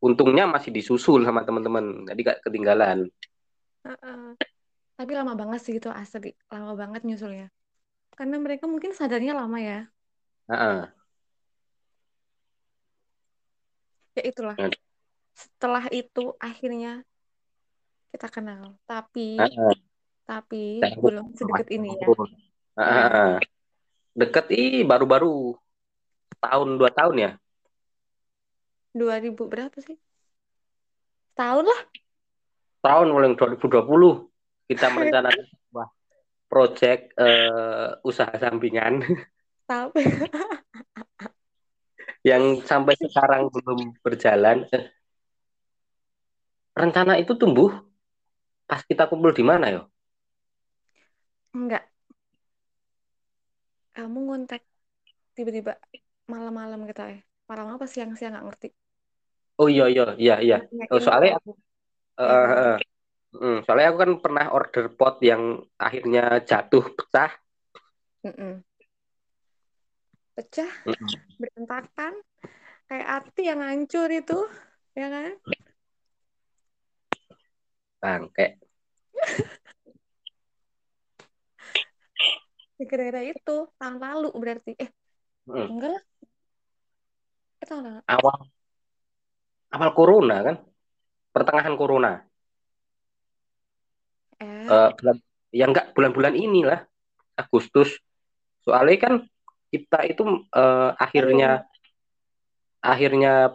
Untungnya 0.00 0.48
masih 0.48 0.72
disusul 0.72 1.24
sama 1.24 1.44
teman-teman. 1.44 2.08
Jadi 2.08 2.20
gak 2.24 2.38
ketinggalan. 2.44 3.08
Uh 3.80 3.92
-uh. 3.96 4.24
tapi 5.00 5.16
lama 5.16 5.32
banget 5.32 5.64
sih 5.64 5.80
itu 5.80 5.88
asli 5.88 6.36
lama 6.52 6.76
banget 6.76 7.08
nyusulnya. 7.08 7.48
Karena 8.12 8.36
mereka 8.36 8.68
mungkin 8.68 8.92
sadarnya 8.92 9.32
lama 9.32 9.56
ya 9.56 9.88
uh-uh. 10.48 10.88
ya 14.16 14.22
itulah 14.24 14.56
uh. 14.56 14.72
setelah 15.36 15.84
itu 15.92 16.32
akhirnya 16.40 17.04
kita 18.14 18.28
kenal 18.32 18.78
tapi 18.88 19.36
uh-uh. 19.36 19.74
tapi 20.24 20.80
Saya 20.80 20.96
belum 20.96 21.26
sedekat 21.36 21.68
ini 21.74 21.90
ya 21.92 22.06
uh-uh. 22.08 23.36
deket 24.16 24.46
ih 24.54 24.86
baru-baru 24.86 25.58
tahun 26.40 26.78
dua 26.80 26.90
tahun 26.94 27.16
ya 27.18 27.30
dua 28.96 29.20
ribu 29.20 29.46
berapa 29.46 29.76
sih 29.82 29.98
tahun 31.36 31.66
lah 31.68 31.80
tahun 32.80 33.12
mulai 33.12 33.32
2020 33.36 34.68
kita 34.72 34.86
merencanakan 34.94 35.44
sebuah 35.46 35.88
proyek 36.50 37.14
uh, 37.14 38.00
usaha 38.02 38.32
sampingan 38.40 39.04
Tapi 39.70 40.02
yang 42.26 42.58
sampai 42.66 42.98
sekarang 42.98 43.46
belum 43.54 43.94
berjalan. 44.02 44.66
Rencana 46.74 47.22
itu 47.22 47.38
tumbuh 47.38 47.70
pas 48.66 48.82
kita 48.82 49.06
kumpul 49.06 49.30
di 49.30 49.46
mana 49.46 49.70
yo? 49.70 49.82
Enggak. 51.54 51.86
Kamu 53.94 54.18
ngontek 54.26 54.66
tiba-tiba 55.38 55.78
malam-malam 56.26 56.82
kita 56.90 57.14
ya. 57.14 57.20
Malam 57.46 57.78
apa 57.78 57.86
siang-siang 57.86 58.34
nggak 58.34 58.46
ngerti. 58.50 58.68
Oh 59.62 59.70
iya 59.70 59.86
iya 59.86 60.18
iya 60.18 60.36
iya. 60.42 60.58
Oh, 60.90 60.98
soalnya 61.02 61.38
aku 61.38 61.54
uh, 62.18 62.26
uh, 62.26 62.76
uh, 63.38 63.58
soalnya 63.66 63.86
aku 63.94 63.98
kan 64.02 64.12
pernah 64.18 64.46
order 64.50 64.90
pot 64.94 65.22
yang 65.22 65.62
akhirnya 65.78 66.42
jatuh 66.42 66.90
pecah. 66.90 67.30
Mm 68.26 68.34
-mm 68.34 68.69
pecah 70.40 70.72
berantakan 71.36 72.16
kayak 72.88 73.08
hati 73.12 73.42
yang 73.44 73.60
hancur 73.60 74.08
itu 74.08 74.40
ya 74.96 75.12
kan? 75.12 75.36
Bangke. 78.00 78.56
Gara-gara 82.88 83.20
itu 83.20 83.56
tahun 83.76 84.00
lalu 84.00 84.32
berarti. 84.32 84.72
Eh 84.80 84.88
hmm. 85.44 85.76
enggak 85.76 85.92
lah. 85.92 86.00
Tahun 87.68 87.84
lalu. 87.84 88.00
awal 88.08 88.48
awal 89.76 89.92
corona 89.92 90.40
kan? 90.40 90.56
Pertengahan 91.36 91.76
corona. 91.76 92.24
Eh. 94.40 94.64
uh, 94.72 94.88
bulan 94.96 95.20
ya 95.52 95.68
enggak 95.68 95.92
bulan-bulan 95.92 96.32
inilah 96.32 96.80
Agustus. 97.36 98.00
Soalnya 98.64 98.96
kan 98.96 99.28
kita 99.70 99.98
itu 100.10 100.22
uh, 100.50 100.90
akhirnya 100.98 101.64
akhirnya 102.82 103.54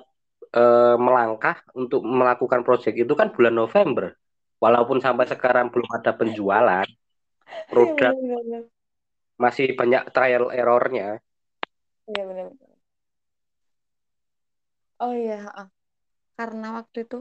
uh, 0.56 0.96
melangkah 0.96 1.60
untuk 1.76 2.02
melakukan 2.08 2.64
proyek 2.64 3.04
itu 3.04 3.14
kan 3.14 3.36
bulan 3.36 3.56
November. 3.56 4.16
Walaupun 4.56 5.04
sampai 5.04 5.28
sekarang 5.28 5.68
belum 5.68 5.90
ada 5.92 6.16
penjualan 6.16 6.88
produk 7.72 8.16
iya, 8.16 8.64
masih 9.36 9.76
banyak 9.76 10.16
trial 10.16 10.48
errornya. 10.56 11.20
Iya 12.08 12.24
benar. 12.24 12.48
Oh 14.96 15.12
iya, 15.12 15.52
karena 16.40 16.80
waktu 16.80 17.04
itu 17.04 17.20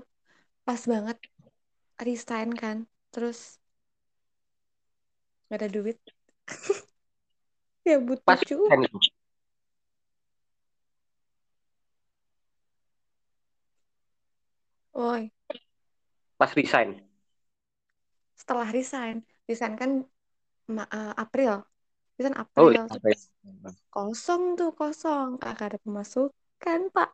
pas 0.63 0.79
banget 0.87 1.19
resign 1.99 2.55
kan, 2.55 2.87
terus 3.11 3.59
gak 5.51 5.59
ada 5.59 5.69
duit. 5.75 5.99
Ya 7.85 7.97
butuh 8.01 8.25
Pas 8.25 8.41
cuy. 8.49 8.71
Woi. 14.95 15.31
Pas 16.39 16.53
resign. 16.55 17.03
Setelah 18.41 18.69
resign, 18.77 19.17
resign 19.49 19.75
kan 19.81 19.91
eh, 20.71 21.13
April 21.25 21.53
itu 22.15 22.23
kan 22.29 22.37
Oh 22.57 22.71
April 22.71 22.71
iya, 22.71 22.83
ya? 22.87 23.71
kosong 23.95 24.43
tuh 24.59 24.71
kosong 24.79 25.29
kagak 25.43 25.67
ada 25.69 25.79
pemasukan 25.85 26.81
Pak 26.95 27.11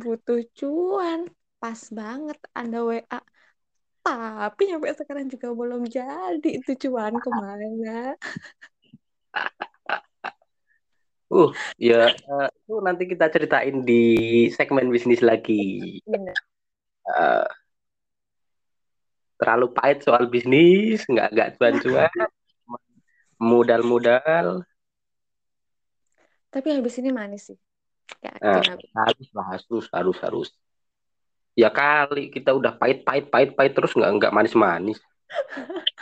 butuh 0.00 0.40
cuan 0.58 1.20
pas 1.60 1.80
banget 1.98 2.38
ada 2.60 2.78
WA 2.88 3.18
tapi 4.04 4.62
sampai 4.72 4.90
sekarang 5.00 5.26
juga 5.34 5.48
belum 5.60 5.82
jadi 5.96 6.48
itu 6.58 6.72
cuan 6.88 7.14
ke 7.24 7.30
mana 7.42 7.66
Uh, 11.30 11.54
ya 11.78 12.10
itu 12.10 12.74
nanti 12.82 13.06
kita 13.06 13.30
ceritain 13.30 13.86
di 13.86 14.02
segmen 14.50 14.90
bisnis 14.90 15.22
lagi. 15.22 16.02
Eh, 17.06 17.46
terlalu 19.38 19.66
pahit 19.70 20.02
soal 20.02 20.26
bisnis, 20.26 21.06
nggak 21.06 21.30
nggak 21.30 21.48
cuan-cuan, 21.54 22.10
modal-modal. 23.50 24.66
tapi 26.50 26.74
habis 26.74 26.98
ini 26.98 27.14
manis 27.14 27.46
sih 27.46 27.58
Nah, 28.42 28.58
yakin 28.58 28.74
aku 28.74 28.86
harus 28.90 29.28
lah, 29.30 29.46
harus, 29.54 29.86
harus, 29.94 30.18
harus. 30.18 30.48
Ya 31.54 31.70
kali 31.70 32.26
kita 32.34 32.50
udah 32.50 32.74
pahit, 32.74 33.06
pahit, 33.06 33.30
pahit, 33.30 33.54
pahit 33.54 33.72
terus 33.76 33.94
nggak 33.94 34.10
nggak 34.18 34.34
manis-manis. 34.34 34.98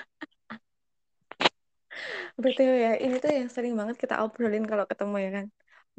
betul 2.44 2.68
ya 2.84 2.88
ini 3.04 3.14
tuh 3.22 3.30
yang 3.38 3.50
sering 3.54 3.74
banget 3.80 3.96
kita 4.02 4.14
obrolin 4.24 4.64
kalau 4.70 4.84
ketemu 4.90 5.14
ya 5.24 5.28
kan 5.36 5.46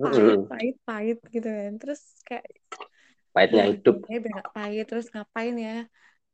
pahit 0.04 0.36
Mm-mm. 0.36 0.50
pahit 0.50 0.74
pahit 0.88 1.18
gitu 1.36 1.48
kan 1.60 1.74
terus 1.82 2.00
kayak 2.28 2.46
Pahitnya 3.34 3.64
ya 3.64 3.66
hidup. 3.72 3.98
ya 4.12 4.16
nggak 4.24 4.48
pahit 4.56 4.84
terus 4.90 5.08
ngapain 5.14 5.56
ya 5.68 5.72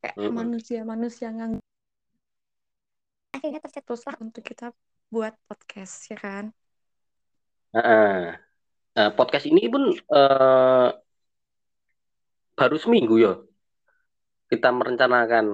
kayak 0.01 0.17
Mm-mm. 0.17 0.35
manusia-manusia 0.39 1.27
yang 1.41 1.53
akhirnya 3.35 3.59
tercetuslah 3.65 4.15
untuk 4.25 4.41
kita 4.49 4.65
buat 5.13 5.33
podcast 5.47 5.95
ya 6.11 6.17
kan 6.25 6.45
Nah, 7.73 8.33
nah, 8.95 9.09
podcast 9.17 9.45
ini 9.51 9.61
pun 9.73 9.83
eh, 10.17 10.87
baru 12.59 12.75
seminggu 12.83 13.15
ya 13.25 13.31
kita 14.49 14.69
merencanakan. 14.77 15.45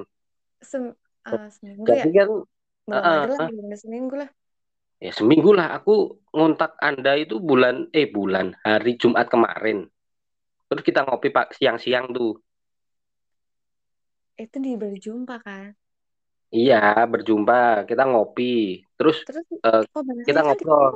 Sem 0.70 0.84
eh, 1.28 1.48
seminggu 1.56 1.92
ya 2.02 2.06
Jadi 2.06 2.10
kan 2.18 2.30
belum 2.88 3.08
eh, 3.10 3.24
ada 3.24 3.34
lah 3.40 3.50
ada 3.68 3.78
seminggu 3.84 4.16
lah 4.22 4.30
ya 5.06 5.12
seminggu 5.18 5.50
lah 5.58 5.68
aku 5.78 5.94
ngontak 6.36 6.72
Anda 6.88 7.12
itu 7.24 7.36
bulan 7.50 7.76
eh 8.00 8.08
bulan 8.16 8.48
hari 8.68 8.92
Jumat 9.02 9.28
kemarin. 9.34 9.78
Terus 10.70 10.84
kita 10.88 11.00
ngopi 11.08 11.30
pak 11.36 11.48
siang-siang 11.58 12.06
tuh. 12.18 12.32
itu 14.44 14.58
di 14.66 14.72
berjumpa 14.82 15.36
kan 15.46 15.66
Iya, 16.58 16.76
berjumpa, 17.12 17.54
kita 17.90 18.04
ngopi. 18.12 18.44
Terus 18.98 19.18
terus 19.66 19.86
oh 19.96 20.04
bahasanya 20.08 20.28
kita 20.28 20.42
ngobrol. 20.46 20.92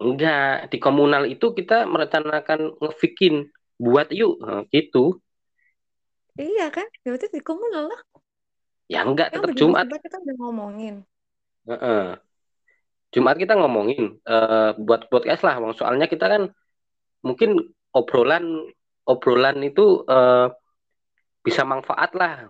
Enggak, 0.00 0.72
di 0.72 0.78
komunal 0.84 1.22
itu 1.34 1.46
kita 1.58 1.84
merencanakan 1.92 2.60
ngevikin 2.80 3.34
buat 3.84 4.08
yuk 4.18 4.34
Nah, 4.44 4.60
gitu. 4.74 5.20
iya 6.42 6.64
kan 6.76 6.86
ya 7.02 7.06
berarti 7.12 7.26
di 7.36 7.40
komunal 7.48 7.84
lah 7.90 8.00
Ya 8.90 9.06
enggak, 9.06 9.30
tetap 9.30 9.50
Jumat. 9.54 9.86
kita 9.86 10.16
udah 10.24 10.34
ngomongin 10.40 10.94
Heeh. 11.66 12.20
Jumat 13.10 13.36
kita 13.38 13.58
ngomongin 13.58 14.22
eh, 14.22 14.70
buat 14.78 15.10
podcast 15.10 15.42
lah, 15.42 15.58
Bang. 15.58 15.74
Soalnya 15.74 16.06
kita 16.06 16.30
kan 16.30 16.42
mungkin 17.26 17.58
obrolan 17.90 18.70
obrolan 19.06 19.58
itu 19.66 20.06
eh, 20.06 20.46
bisa 21.42 21.66
manfaat 21.66 22.14
lah. 22.14 22.46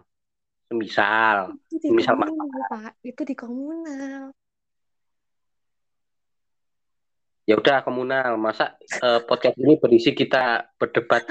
Misal, 0.70 1.59
itu 1.75 1.90
misal 1.90 2.14
manfaat. 2.14 2.31
komunal 2.31 2.62
pak 2.70 2.92
itu 3.03 3.23
di 3.27 3.35
komunal 3.35 4.31
Ya 7.51 7.59
udah 7.59 7.83
komunal. 7.83 8.38
Masa 8.38 8.79
eh, 8.79 9.20
podcast 9.27 9.59
ini 9.59 9.75
berisi 9.83 10.14
kita 10.14 10.70
berdebat 10.79 11.27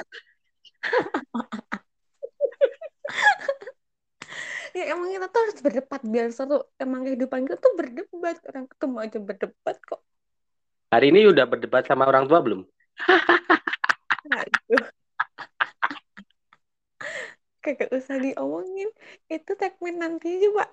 ya 4.80 4.96
emang 4.96 5.12
kita 5.12 5.28
tuh 5.28 5.40
harus 5.44 5.58
berdebat 5.60 6.02
biar 6.08 6.28
seru. 6.32 6.64
Emang 6.80 7.04
kehidupan 7.04 7.44
kita 7.44 7.60
tuh 7.60 7.74
berdebat. 7.76 8.38
Orang 8.48 8.66
ketemu 8.72 8.96
aja 9.04 9.18
berdebat 9.20 9.78
kok. 9.84 10.02
Hari 10.90 11.12
ini 11.12 11.30
udah 11.30 11.46
berdebat 11.46 11.84
sama 11.86 12.08
orang 12.08 12.26
tua 12.26 12.40
belum? 12.40 12.62
aduh. 14.32 14.86
Kagak 17.60 17.92
usah 17.92 18.18
diomongin. 18.18 18.90
Itu 19.28 19.54
segmen 19.60 20.00
nanti 20.00 20.48
pak 20.56 20.70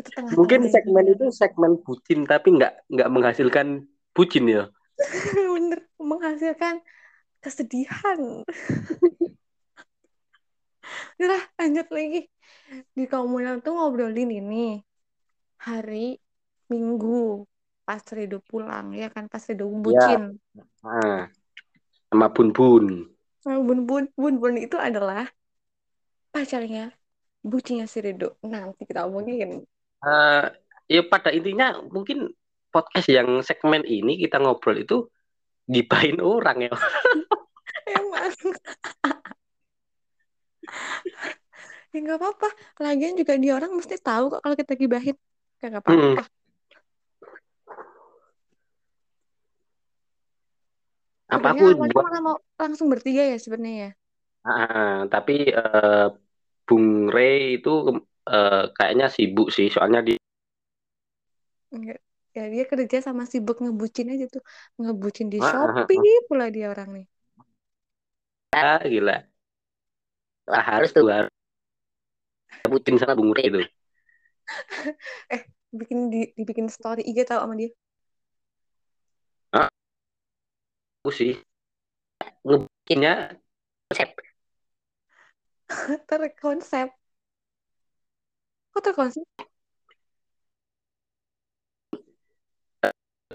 itu 0.00 0.10
tengah 0.16 0.32
Mungkin 0.32 0.60
segmen 0.72 1.04
itu 1.12 1.26
segmen 1.30 1.72
bucin 1.84 2.24
tapi 2.24 2.56
nggak 2.56 2.88
nggak 2.88 3.08
menghasilkan 3.12 3.84
bucin 4.16 4.48
ya. 4.48 4.64
bener. 5.54 5.84
Menghasilkan 6.00 6.80
kesedihan 7.40 8.44
Udah 11.20 11.42
lanjut 11.60 11.88
lagi. 11.92 12.20
Di 12.96 13.04
komunal 13.04 13.60
tuh 13.60 13.76
ngobrolin 13.76 14.32
ini 14.32 14.80
hari 15.60 16.16
Minggu 16.72 17.44
pas 17.84 18.00
Rido 18.16 18.40
pulang 18.40 18.96
ya 18.96 19.12
kan? 19.12 19.28
Pas 19.28 19.44
Rido 19.44 19.68
bucin. 19.68 20.40
Nah, 20.80 21.28
sama 22.08 22.26
Bun 22.32 22.56
Bun. 22.56 22.86
Nah, 23.44 23.56
bun 23.60 23.84
bun 23.84 24.04
bun 24.16 24.34
bun 24.40 24.54
itu 24.56 24.80
adalah 24.80 25.28
pacarnya 26.32 26.92
bucinnya 27.44 27.84
si 27.84 28.00
Rido 28.00 28.40
nanti 28.40 28.88
kita 28.88 29.04
omongin. 29.04 29.64
Eh, 30.00 30.44
ya 30.88 31.02
pada 31.04 31.28
intinya 31.32 31.76
mungkin 31.84 32.32
podcast 32.72 33.08
yang 33.12 33.44
segmen 33.44 33.84
ini 33.84 34.16
kita 34.16 34.40
ngobrol 34.40 34.80
itu 34.80 35.04
gibahin 35.68 36.20
orang 36.24 36.68
ya. 36.68 36.72
emang 37.98 38.32
ya 41.92 41.96
nggak 42.04 42.18
apa-apa 42.20 42.48
lagian 42.84 43.14
juga 43.20 43.34
dia 43.42 43.52
orang 43.58 43.72
mesti 43.78 43.96
tahu 43.98 44.24
kok 44.32 44.40
kalau 44.44 44.56
kita 44.60 44.72
gibahin 44.80 45.16
ya 45.60 45.64
nggak 45.70 45.84
apa-apa 45.84 46.22
Apa 51.30 51.46
Tadinya 51.46 51.62
aku 51.78 51.82
buat 51.94 52.04
malah 52.06 52.22
mau 52.26 52.36
langsung 52.58 52.86
bertiga 52.92 53.22
ya 53.22 53.38
sebenarnya 53.38 53.78
ya 53.86 53.90
Ah, 54.40 55.04
tapi 55.12 55.32
eh, 55.52 56.04
Bung 56.66 56.88
Rey 57.14 57.60
itu 57.60 57.70
eh, 58.30 58.62
kayaknya 58.76 59.06
sibuk 59.14 59.48
sih 59.56 59.66
soalnya 59.74 60.00
di 60.08 60.12
Enggak. 61.74 61.98
Ya 62.36 62.42
dia 62.52 62.64
kerja 62.70 62.98
sama 63.06 63.22
sibuk 63.32 63.56
ngebucin 63.62 64.06
aja 64.14 64.26
tuh. 64.34 64.42
Ngebucin 64.80 65.28
di 65.32 65.38
Ah, 65.40 65.46
ah, 65.46 65.82
ah. 65.82 65.86
Shopee 65.88 66.14
pula 66.28 66.44
dia 66.54 66.66
orang 66.72 66.88
nih. 66.96 67.06
Ah, 68.52 68.78
gila. 68.84 69.29
Wah, 70.50 70.64
harus 70.66 70.90
tuh 70.90 71.06
harus 71.06 71.30
bucin 72.66 72.98
sama 72.98 73.14
Bung 73.14 73.30
Rey 73.30 73.46
itu. 73.50 73.62
Bikin 75.70 76.10
di, 76.10 76.34
dibikin 76.34 76.66
story 76.66 77.06
IG 77.06 77.22
tau 77.22 77.46
sama 77.46 77.54
dia. 77.54 77.70
Aku 79.54 81.10
sih 81.14 81.38
ngebucinnya 82.42 83.38
konsep. 83.86 84.10
Terkonsep. 86.10 86.88
Kok 88.74 88.82
terkonsep? 88.82 89.26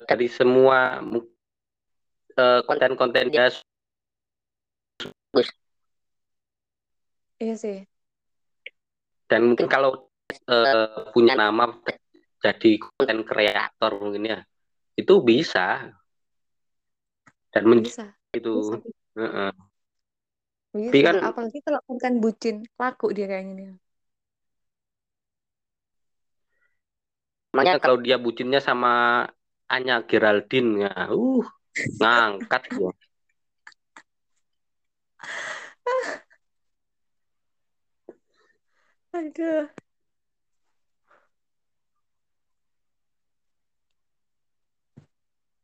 dari 0.05 0.27
semua 0.27 0.99
mu- 1.01 1.23
eh, 2.35 2.61
konten-konten 2.67 3.31
dia 3.31 3.47
Iya 7.43 7.55
sih. 7.59 7.77
dan 9.25 9.41
mungkin 9.41 9.65
kalau 9.65 10.05
eh, 10.45 11.09
punya 11.09 11.33
nama 11.33 11.65
jadi 12.45 12.77
konten 12.77 13.25
kreator 13.25 13.97
mungkin 13.97 14.29
ya 14.29 14.39
itu 14.93 15.13
bisa 15.25 15.89
dan 17.49 17.63
Bisa. 17.81 18.05
itu 18.37 18.53
Bisa. 18.61 18.77
Heeh. 19.17 19.51
Bisa. 20.75 20.91
Tapi 20.91 20.99
kan- 21.01 21.23
Apalagi 21.25 21.59
kalau 21.65 21.79
konten 21.89 22.21
bucin. 22.21 22.55
Laku 22.77 23.09
dia 23.15 23.25
kayaknya 23.25 23.53
nih. 23.55 23.69
makanya 27.55 27.79
kalau 27.79 27.97
dia 28.03 28.19
bucinnya 28.19 28.59
sama 28.59 29.23
Anya 29.71 30.03
Geraldine 30.03 30.85
ya 30.85 31.07
uh 31.07 31.45
ngangkat 32.03 32.67
ya 32.75 32.91
Aduh. 39.15 39.67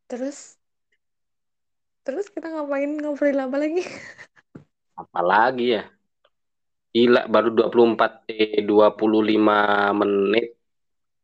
Terus 0.07 0.55
Terus 2.01 2.25
kita 2.33 2.49
ngapain 2.49 2.97
ngobrol 2.97 3.37
apa 3.37 3.57
lagi? 3.61 3.83
apalagi 5.01 5.65
ya 5.79 5.83
gila 6.91 7.23
baru 7.31 7.49
24 7.55 8.27
eh 8.27 8.59
25 8.67 9.95
menit 9.95 10.59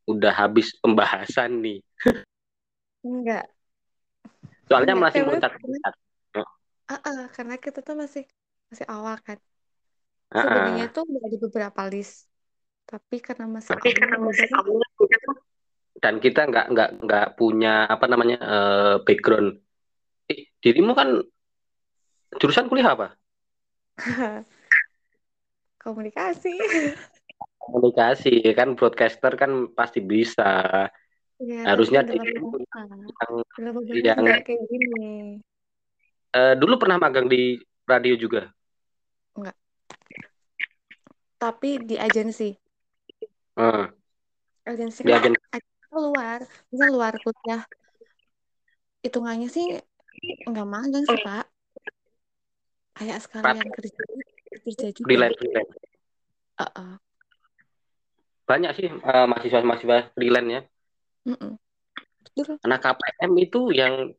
udah 0.07 0.31
habis 0.31 0.71
pembahasan 0.79 1.59
nih. 1.59 1.79
Enggak. 3.03 3.51
Soalnya 4.71 4.95
Enggak, 4.95 5.03
masih 5.11 5.21
muncat-muncat. 5.27 5.93
ah, 6.87 6.99
ah, 7.03 7.27
karena 7.35 7.55
kita 7.59 7.83
tuh 7.83 7.95
masih 7.99 8.23
masih 8.71 8.87
awal 8.87 9.19
kan. 9.19 9.35
Sebenarnya 10.27 10.85
ah. 10.87 10.93
tuh 10.93 11.03
udah 11.07 11.23
ada 11.23 11.37
beberapa 11.39 11.81
list. 11.87 12.27
Tapi 12.87 13.15
karena 13.19 13.45
masih 13.47 13.71
Tapi 13.75 13.89
karena 13.95 14.17
masih 14.19 14.47
awal 14.55 14.83
dan 15.97 16.21
kita 16.21 16.45
nggak 16.45 16.65
nggak 16.73 16.89
nggak 17.03 17.27
punya 17.35 17.89
apa 17.89 18.05
namanya 18.05 18.37
eh, 18.37 18.95
background. 19.01 19.57
Eh, 20.29 20.53
dirimu 20.61 20.93
kan 20.93 21.09
jurusan 22.37 22.69
kuliah 22.69 22.93
apa? 22.93 23.17
komunikasi. 25.83 26.53
Komunikasi 27.57 28.53
kan 28.53 28.77
broadcaster 28.77 29.33
kan 29.33 29.73
pasti 29.73 29.99
bisa. 30.03 30.87
Ya, 31.37 31.69
Harusnya 31.69 32.05
dirimu 32.05 32.61
yang 32.61 33.33
yang 33.93 34.17
nggak 34.21 34.41
kayak 34.45 34.61
gini. 34.69 35.41
eh, 36.33 36.53
dulu 36.57 36.77
pernah 36.77 37.01
magang 37.01 37.25
di 37.25 37.57
radio 37.89 38.13
juga. 38.17 38.49
Enggak. 39.33 39.57
Tapi 41.37 41.69
di 41.85 41.95
agensi. 41.97 42.49
Eh, 43.57 43.85
Agensi 44.67 45.05
di 45.05 45.13
kan 45.13 45.21
agen 45.21 45.33
agensi 45.53 45.85
luar. 45.93 46.39
Misal 46.73 46.89
luar 46.93 47.13
kuliah. 47.21 47.61
Hitungannya 49.05 49.47
sih 49.47 49.77
nggak 50.49 50.67
magang 50.67 51.05
sih, 51.05 51.21
Pak. 51.21 51.45
Kayak 52.97 53.17
sekalian 53.21 53.69
kerja, 53.69 54.01
kerja 54.65 54.87
juga. 54.89 55.05
freelance 55.05 55.37
freelance. 55.37 55.73
Uh-uh. 56.57 56.93
Banyak 58.49 58.71
sih 58.73 58.87
eh, 58.89 59.25
mahasiswa-mahasiswa 59.29 59.97
freelance 60.17 60.49
ya. 60.49 60.61
Betul. 62.33 62.57
Anak 62.65 62.79
KPM 62.81 63.31
itu 63.37 63.69
yang 63.69 64.13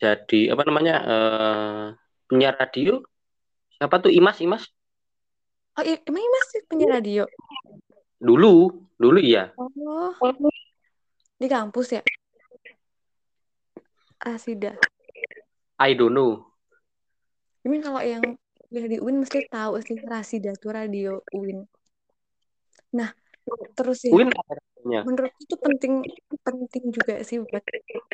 jadi 0.00 0.56
apa 0.56 0.62
namanya 0.64 0.94
eh, 1.04 1.84
penyiar 2.28 2.56
radio 2.56 3.00
siapa 3.76 4.00
tuh 4.00 4.12
Imas 4.12 4.40
Imas 4.40 4.64
Oh, 5.76 5.84
iya, 5.84 6.00
emang 6.08 6.24
ini 6.24 6.30
masih 6.32 6.60
punya 6.64 6.86
radio? 6.88 7.24
dulu 8.16 8.72
dulu 8.96 9.20
iya 9.20 9.52
Oh, 9.60 10.12
di 11.36 11.46
kampus 11.52 12.00
ya? 12.00 12.02
Rasida. 14.24 14.72
I 15.76 15.92
don't 15.92 16.16
know 16.16 16.48
Ini 17.68 17.84
kalau 17.84 18.00
yang 18.00 18.24
kuliah 18.66 18.88
di 18.88 18.98
UIN 18.98 19.20
mesti 19.20 19.44
tahu 19.52 19.76
sih 19.84 20.00
Rasida 20.00 20.56
tuh 20.56 20.72
radio 20.72 21.20
UIN. 21.36 21.68
Nah, 22.96 23.12
terus 23.76 24.00
ya, 24.06 24.16
Win 24.16 24.32
radionya. 24.86 25.00
menurutku 25.06 25.40
itu 25.42 25.56
penting 25.58 25.92
penting 26.46 26.84
juga 26.94 27.14
sih 27.26 27.36
buat 27.42 27.62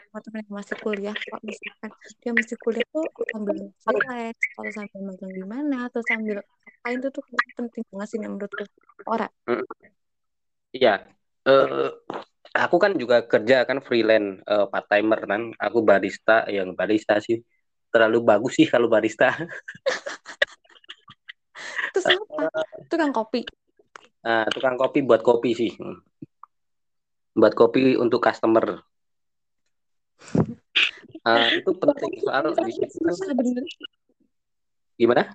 teman-teman 0.09 0.41
yang 0.45 0.55
masih 0.61 0.77
kuliah. 0.81 1.15
Kalau 1.17 1.43
misalkan 1.45 1.91
dia 2.21 2.33
masih 2.33 2.57
kuliah 2.61 2.87
tuh 2.93 3.05
sambil 3.33 3.57
freelance, 3.85 4.43
atau 4.57 4.73
sambil 4.73 5.01
magang 5.09 5.33
di 5.37 5.45
mana, 5.45 5.77
atau 5.89 6.01
sambil 6.05 6.37
ngapain 6.41 6.99
tuh 7.05 7.11
tuh 7.17 7.25
penting 7.57 7.85
banget 7.93 8.09
sih 8.11 8.19
menurutku. 8.21 8.65
Orang. 9.09 9.33
Iya 10.73 10.95
Eh, 11.43 11.91
aku 12.55 12.77
kan 12.79 12.95
juga 12.95 13.27
kerja 13.27 13.67
kan 13.67 13.83
freelance 13.83 14.47
eh, 14.47 14.67
part 14.71 14.87
timer 14.87 15.19
kan 15.27 15.51
aku 15.59 15.83
barista 15.83 16.47
yang 16.47 16.79
barista 16.79 17.19
sih 17.19 17.43
terlalu 17.91 18.23
bagus 18.23 18.63
sih 18.63 18.71
kalau 18.71 18.87
barista 18.87 19.35
Terus 21.93 22.07
apa? 22.07 22.47
Tukang 22.91 23.13
kopi. 23.13 23.43
Nah, 24.23 24.47
tukang 24.55 24.79
kopi 24.79 25.03
buat 25.03 25.27
kopi 25.27 25.51
sih 25.59 25.71
Hmm. 25.75 25.99
Buat 27.33 27.53
kopi 27.57 27.97
untuk 27.97 28.21
customer 28.25 28.81
Eh, 31.23 31.49
itu 31.59 31.71
penting 31.79 32.13
soal 32.23 32.55
di 32.55 32.73
situ 32.73 32.99
gimana 34.99 35.35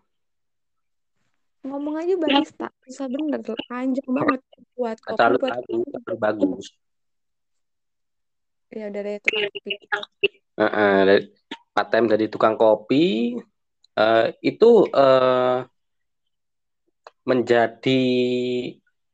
Ngomong 1.67 1.99
aja 1.99 2.15
barista. 2.15 2.71
Susah 2.88 3.12
bener 3.12 3.43
tuh. 3.43 3.60
Panjang 3.67 4.07
banget. 4.07 4.39
Buat 4.71 5.03
kopi, 5.03 5.19
terlalu 5.19 5.38
buat 5.43 5.51
bagus 5.51 5.83
terlalu 5.91 6.19
bagus 6.23 6.65
ya 8.71 8.91
udah 8.91 9.01
deh 9.03 9.17
tukang 9.23 9.47
kopi. 9.51 9.71
Heeh, 10.57 10.95
dari 11.05 11.23
part 11.71 11.88
time 11.93 12.05
jadi 12.12 12.25
tukang 12.27 12.55
kopi 12.57 13.05
eh, 13.95 14.25
itu 14.43 14.71
eh, 14.91 15.57
menjadi 17.27 18.03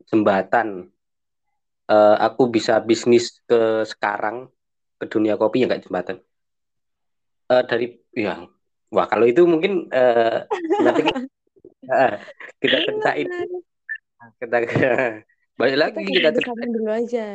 jembatan 0.07 0.92
Eh, 1.93 2.15
aku 2.17 2.49
bisa 2.49 2.81
bisnis 2.81 3.43
ke 3.45 3.85
sekarang 3.85 4.49
ke 4.97 5.05
dunia 5.05 5.37
kopi 5.37 5.61
ya 5.61 5.67
nggak 5.69 5.83
jembatan 5.85 6.17
Eh, 7.51 7.63
dari 7.67 7.85
ya 8.15 8.39
wah 8.89 9.05
kalau 9.05 9.27
itu 9.27 9.43
mungkin 9.43 9.91
eh, 9.91 10.47
nanti 10.79 11.01
eh, 11.91 12.13
kita 12.63 12.77
ceritain 12.87 13.27
kita 14.39 14.57
balik 15.59 15.75
Kita 15.75 15.83
lagi 15.85 16.01
garis 16.01 16.15
kita 16.17 16.29
besarnya 16.33 16.67
dulu 16.71 16.89
aja. 16.89 17.27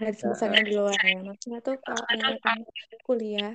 Garis 0.00 0.20
besarnya 0.24 0.62
dulu 0.66 0.82
aja. 0.88 1.10
Maksudnya 1.22 1.60
tuh 1.62 1.76
kalau 1.84 2.02
kuliah 3.06 3.54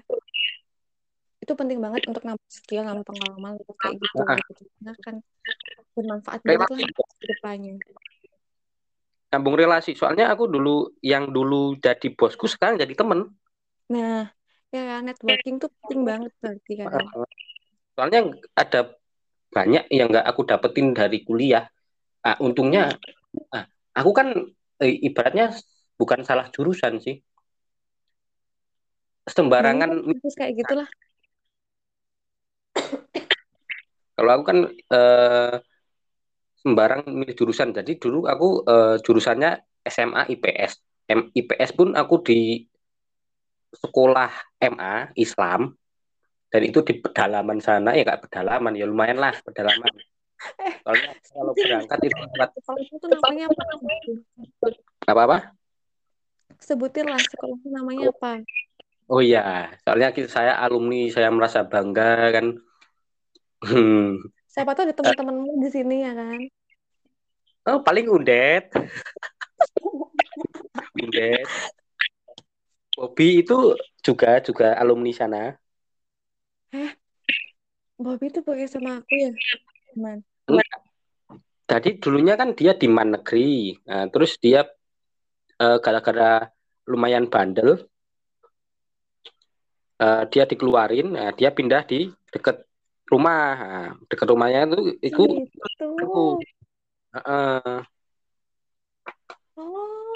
itu 1.43 1.53
penting 1.57 1.79
banget 1.81 2.07
untuk 2.07 2.23
nambah 2.23 2.47
skill, 2.47 2.85
nambah 2.87 3.03
pengalaman 3.03 3.57
kayak 3.81 3.99
gitu. 3.99 4.21
Ah. 4.21 4.37
gitu. 4.37 4.63
Karena 4.79 4.93
kan 5.01 5.15
bermanfaat 5.97 6.39
banget 6.45 6.69
lah 6.71 6.79
depannya. 7.25 7.73
Nyambung 9.31 9.55
relasi. 9.59 9.91
Soalnya 9.93 10.31
aku 10.31 10.47
dulu 10.47 10.95
yang 11.03 11.29
dulu 11.31 11.75
jadi 11.79 12.07
bosku 12.15 12.47
sekarang 12.47 12.79
jadi 12.79 12.93
temen. 12.95 13.27
Nah, 13.91 14.31
ya 14.71 14.81
kan, 14.95 15.01
networking 15.07 15.55
tuh 15.59 15.69
penting 15.83 16.01
banget 16.07 16.31
berarti 16.39 16.73
kan. 16.79 16.91
soalnya 17.97 18.29
ada 18.53 18.93
banyak 19.49 19.89
yang 19.89 20.13
nggak 20.13 20.27
aku 20.27 20.41
dapetin 20.45 20.93
dari 20.93 21.25
kuliah. 21.25 21.65
Ah, 22.21 22.37
untungnya 22.43 22.93
ah, 23.49 23.65
aku 23.95 24.11
kan 24.13 24.27
eh, 24.83 24.95
ibaratnya 25.07 25.55
bukan 25.97 26.21
salah 26.21 26.47
jurusan 26.53 27.01
sih. 27.01 27.17
Sembarangan 29.27 30.07
Terus 30.23 30.35
kayak 30.39 30.53
gitulah. 30.63 30.87
kalau 34.17 34.31
aku 34.33 34.43
kan 34.45 34.59
eh, 34.71 35.53
sembarang 36.61 37.05
milih 37.09 37.35
jurusan. 37.37 37.73
Jadi 37.73 38.01
dulu 38.01 38.25
aku 38.25 38.65
eh, 38.65 38.95
jurusannya 39.01 39.51
SMA 39.87 40.27
IPS 40.33 40.71
M, 41.07 41.31
IPS 41.31 41.71
pun 41.71 41.95
aku 41.95 42.19
di 42.19 42.67
sekolah 43.71 44.31
MA 44.59 45.15
Islam. 45.15 45.71
Dan 46.47 46.61
itu 46.63 46.79
di 46.83 46.99
pedalaman 46.99 47.59
sana. 47.59 47.95
Ya 47.95 48.03
nggak 48.03 48.27
pedalaman. 48.27 48.75
Ya 48.75 48.87
lumayan 48.87 49.19
lah 49.19 49.35
pedalaman. 49.43 49.91
Soalnya 50.83 51.11
kalau 51.33 51.51
berangkat 51.57 51.99
itu 52.05 52.13
lewat 52.13 52.51
itu 52.77 53.05
namanya 53.09 53.43
apa? 53.49 53.63
apa 55.07 55.21
apa 55.25 55.37
Sebutin 56.61 57.05
lah 57.09 57.21
sekolahnya 57.21 57.69
namanya 57.73 58.05
apa? 58.13 58.31
oh 59.07 59.23
iya 59.23 59.71
soalnya 59.87 60.11
saya 60.27 60.59
alumni 60.59 61.07
saya 61.09 61.31
merasa 61.31 61.63
bangga 61.63 62.33
kan. 62.35 62.45
Hmm. 63.65 64.21
Siapa 64.57 64.73
tahu 64.73 64.89
ada 64.89 64.95
teman-temanmu 64.97 65.61
di 65.61 65.69
sini 65.69 66.01
ya 66.01 66.17
kan? 66.17 66.41
oh 67.69 67.79
paling 67.85 68.09
undet. 68.09 68.73
Undet. 70.97 71.45
Bobby 72.97 73.45
itu 73.45 73.77
juga 74.01 74.41
juga 74.41 74.73
alumni 74.81 75.13
sana. 75.13 75.53
Bobby 78.01 78.33
itu 78.33 78.41
pakai 78.41 78.65
sama 78.65 78.97
aku 78.97 79.13
ya, 79.13 79.29
teman. 79.93 80.25
Jadi 81.69 82.01
dulunya 82.01 82.33
kan 82.33 82.57
dia 82.57 82.73
di 82.73 82.89
man 82.89 83.13
negeri, 83.13 83.77
Nah, 83.85 84.09
terus 84.09 84.41
dia 84.41 84.65
eh, 85.61 85.77
gara-gara 85.77 86.49
lumayan 86.89 87.29
bandel, 87.29 87.85
eh, 90.01 90.23
dia 90.33 90.49
dikeluarin, 90.49 91.13
nah, 91.13 91.29
dia 91.37 91.53
pindah 91.53 91.85
di 91.85 92.09
dekat 92.33 92.66
rumah, 93.07 93.55
Nah, 93.57 93.89
dekat 94.11 94.27
rumahnya 94.27 94.67
itu 94.67 94.79
itu 94.99 95.23
Gitu. 95.47 95.87
aku, 96.03 96.23
eh, 97.15 97.81
Oh, 99.57 100.13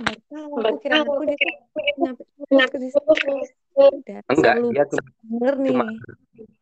nggak 0.00 0.18
tahu. 0.32 0.52
Aku 0.56 0.76
kira 0.80 1.04
aku 1.04 1.22
dia 1.28 1.36
di 1.36 1.46
enggak 4.32 4.56
dia 4.72 4.84
cuma, 4.88 5.02
bener 5.28 5.54
nih. 5.60 5.68
cuma 5.68 5.84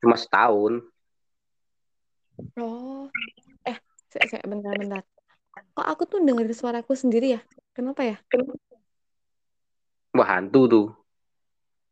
cuma 0.03 0.17
setahun. 0.19 0.73
Oh, 2.59 3.07
eh, 3.69 3.79
saya, 4.11 4.25
saya 4.27 4.43
bentar-bentar. 4.49 5.07
Kok 5.79 5.87
aku 5.87 6.03
tuh 6.11 6.19
dengerin 6.25 6.55
suaraku 6.57 6.99
sendiri 6.99 7.39
ya? 7.39 7.41
Kenapa 7.71 8.03
ya? 8.03 8.17
Wah 10.11 10.27
hantu 10.27 10.61
tuh. 10.67 10.87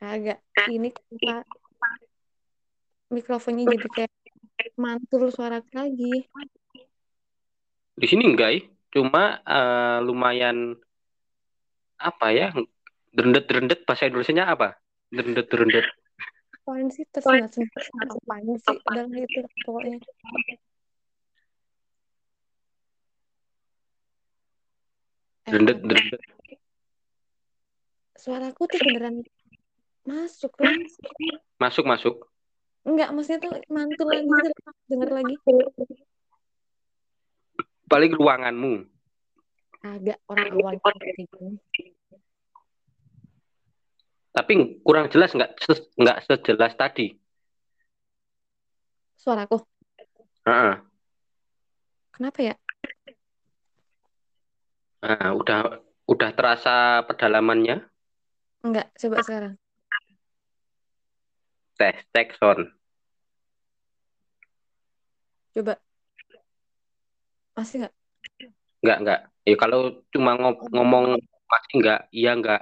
Agak 0.03 0.43
ini 0.71 0.91
kenapa 0.95 1.58
mikrofonnya 3.09 3.65
jadi 3.73 3.89
kayak 3.89 4.13
mantul 4.79 5.29
suaraku 5.33 5.71
lagi. 5.75 6.29
Di 7.99 8.07
sini 8.07 8.25
enggak, 8.29 8.51
ih. 8.59 8.65
cuma 8.89 9.45
eh, 9.45 9.99
lumayan 10.01 10.73
apa 12.01 12.33
ya 12.33 12.49
drendet 13.13 13.85
bahasa 13.85 14.09
Indonesia 14.09 14.49
apa? 14.49 14.81
Drendet 15.13 15.49
apaan 15.53 16.89
sih? 16.89 17.05
Tersengat 17.13 17.53
sengat 17.53 18.09
apaan 18.09 18.57
sih? 18.57 18.77
Udah 18.89 19.05
itu 19.13 19.41
pokoknya. 19.65 19.99
Drendet 25.49 25.79
tapi 25.81 25.89
drendet 25.89 26.21
suaraku 28.19 28.67
tuh 28.67 28.79
beneran 28.83 29.23
masuk 30.03 30.53
loh 30.59 30.75
masuk 31.63 31.85
masuk 31.87 32.15
enggak 32.87 33.09
maksudnya 33.15 33.41
tuh 33.43 33.53
mantul 33.71 34.07
lagi 34.07 34.29
denger 34.91 35.11
lagi. 35.11 35.35
Paling 37.89 38.13
ruanganmu. 38.15 38.75
Agak 39.79 40.19
orang 40.29 40.51
awal 40.53 40.75
tapi 44.39 44.81
kurang 44.87 45.11
jelas 45.11 45.35
nggak 45.35 45.51
nggak 45.99 46.19
sejelas 46.23 46.79
tadi. 46.79 47.19
Suaraku. 49.19 49.59
Heeh. 50.47 50.79
kenapa 52.15 52.39
ya? 52.41 52.55
Nah, 55.03 55.35
udah 55.35 55.83
udah 56.07 56.31
terasa 56.39 57.03
pedalamannya? 57.11 57.83
Enggak 58.63 58.95
coba 58.95 59.27
sekarang 59.27 59.55
tes 61.79 61.97
cek 62.13 62.35
sound 62.37 62.67
coba. 65.59 65.75
Masih 67.59 67.77
nggak? 67.83 67.95
Nggak 68.87 68.99
nggak. 69.03 69.21
Ya 69.43 69.57
kalau 69.59 69.81
cuma 70.15 70.39
ngo- 70.39 70.71
ngomong 70.71 71.19
masih 71.51 71.73
nggak 71.83 72.01
iya 72.15 72.31
nggak. 72.39 72.61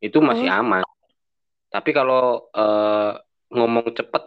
Itu 0.00 0.24
masih 0.24 0.48
oh. 0.48 0.58
aman. 0.64 0.82
Tapi 1.68 1.90
kalau 1.92 2.48
eh, 2.56 3.12
ngomong 3.52 3.86
cepet. 3.92 4.22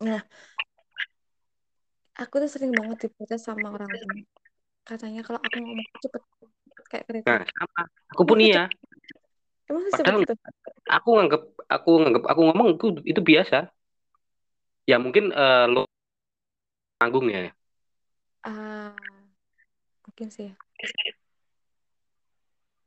Nah. 0.00 0.22
Aku 2.18 2.42
tuh 2.42 2.50
sering 2.50 2.74
banget 2.74 3.06
diprotes 3.06 3.46
sama 3.46 3.70
orang 3.70 3.86
tua. 3.86 4.16
Katanya 4.88 5.22
kalau 5.22 5.38
aku 5.38 5.60
ngomong 5.60 5.86
cepet 6.02 6.22
kayak 6.88 7.04
kereta. 7.04 7.26
Nah 7.30 7.44
sama. 7.46 7.82
Aku 8.16 8.22
pun 8.24 8.40
iya 8.40 8.66
emang 9.68 9.82
secepat 9.92 10.04
padahal 10.04 10.20
itu? 10.24 10.34
aku 10.88 11.08
nganggep 11.16 11.42
aku 11.68 11.90
nganggep 12.00 12.24
aku 12.24 12.40
ngomong 12.48 12.68
itu 12.74 12.86
itu 13.04 13.20
biasa. 13.20 13.68
Ya 14.88 14.96
mungkin 14.96 15.30
eh, 15.32 15.66
lo 15.68 15.84
tanggung 16.96 17.28
ya. 17.28 17.52
Ah 18.42 18.96
mungkin 20.08 20.28
sih. 20.32 20.48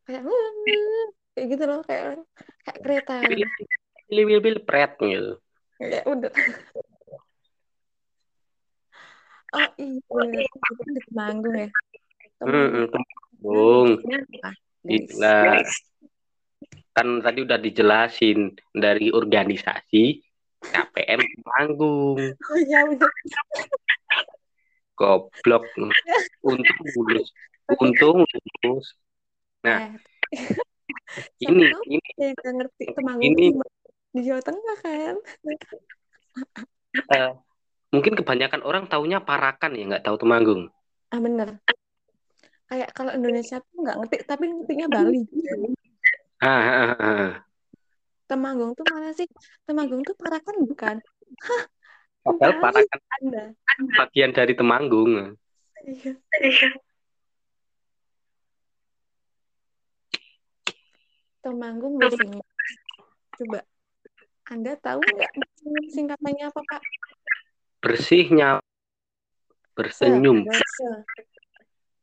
Ya 0.10 0.20
kayak 0.20 0.24
kayak 1.38 1.48
gitu 1.48 1.64
loh 1.70 1.80
kayak 1.86 2.26
kayak 2.66 2.80
kereta. 2.82 3.16
Bil 4.12 4.42
bil 4.44 4.58
pret 4.66 4.92
gitu. 5.00 5.38
Kayak 5.78 6.04
udah. 6.10 6.32
Oh 9.52 9.68
iya 9.76 10.00
itu 10.00 10.72
kan 10.80 10.90
di 10.96 11.02
Temanggung 11.12 11.56
ya. 11.56 11.70
Hmm, 12.42 12.88
Temanggung 12.90 13.90
apa 14.02 14.50
guys 14.88 15.12
Nah, 15.22 15.62
kan 16.92 17.08
tadi 17.24 17.40
udah 17.48 17.60
dijelasin 17.60 18.56
dari 18.76 19.12
organisasi 19.12 20.20
KPM 20.62 21.20
Temanggung 21.20 22.20
oh 22.20 22.58
iya 22.60 22.86
goblok. 25.02 25.66
Untung 26.46 26.80
lulus. 26.94 27.28
Untung 27.82 28.18
lulus. 28.22 28.86
Nah 29.66 29.90
eh 29.90 30.48
ini 31.44 31.68
ini. 31.90 31.98
nggak 32.16 32.54
ngerti 32.56 32.84
Temanggung 32.94 33.26
ini. 33.26 33.48
di, 34.14 34.20
Jawa 34.24 34.42
Tengah 34.46 34.78
kan? 34.80 35.16
Eh, 37.12 37.32
mungkin 37.92 38.14
kebanyakan 38.16 38.62
orang 38.64 38.86
taunya 38.88 39.20
Parakan 39.20 39.76
ya 39.76 39.84
nggak 39.90 40.06
tahu 40.06 40.18
Temanggung 40.22 40.70
ah 41.12 41.20
bener. 41.20 41.60
Kayak 42.72 42.96
kalau 42.96 43.12
Indonesia 43.12 43.60
tuh 43.60 43.84
nggak 43.84 43.98
ngerti 44.00 44.16
tapi 44.24 44.48
ngertinya 44.48 44.88
Bali. 44.88 45.28
Gitu 45.28 45.76
ah, 46.42 46.62
ah, 46.62 46.94
ah. 46.98 47.32
Temanggung 48.28 48.72
tuh 48.74 48.86
mana 48.90 49.12
sih? 49.14 49.28
Temanggung 49.68 50.02
tuh 50.02 50.16
Parakan 50.16 50.56
bukan? 50.66 50.96
Hah 51.46 51.64
padahal 52.26 52.54
Parakan? 52.60 53.00
Anda. 53.22 53.44
Bagian 53.98 54.32
dari 54.34 54.54
Temanggung. 54.58 55.38
Iya. 55.82 56.70
Temanggung 61.42 61.98
Bersinggung 61.98 62.46
coba 63.42 63.60
Anda 64.52 64.78
tahu 64.78 65.02
nggak 65.02 65.32
singkatannya 65.90 66.46
apa 66.54 66.62
Pak 66.62 66.82
bersih 67.82 68.30
nyaman 68.30 68.62
se 68.62 69.74
bersenyum. 69.74 70.46
se 70.46 70.88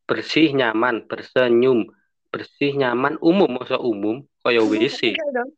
bersih 0.08 0.48
nyaman 0.50 1.06
bersenyum 1.06 1.86
bersih 2.28 2.76
nyaman 2.76 3.16
umum. 3.20 3.60
Masa 3.60 3.80
umum? 3.80 4.24
Kaya 4.44 4.62
WC 4.64 5.16
enggak 5.16 5.30
dong. 5.34 5.50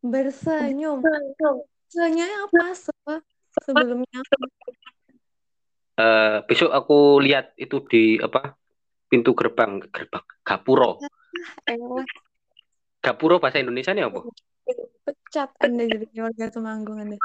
Bersenyum. 0.00 0.98
Se-nya 1.90 2.26
apa 2.46 2.72
se 2.72 2.92
sebelumnya 3.66 4.22
Eh, 6.00 6.36
besok 6.48 6.72
aku 6.72 7.20
lihat 7.20 7.52
itu 7.60 7.84
di 7.84 8.16
apa 8.16 8.56
pintu 9.12 9.36
gerbang. 9.36 9.84
Gerbang? 9.92 10.24
Gapuro. 10.40 10.96
Elah. 11.68 12.06
Gapuro 13.04 13.36
bahasa 13.36 13.60
Indonesia 13.60 13.92
ini 13.92 14.08
apa? 14.08 14.24
Pecat 15.04 15.50
Anda 15.60 15.84
jadi 15.84 16.06
warga 16.24 16.46
Temanggung 16.48 17.04
Anda. 17.04 17.16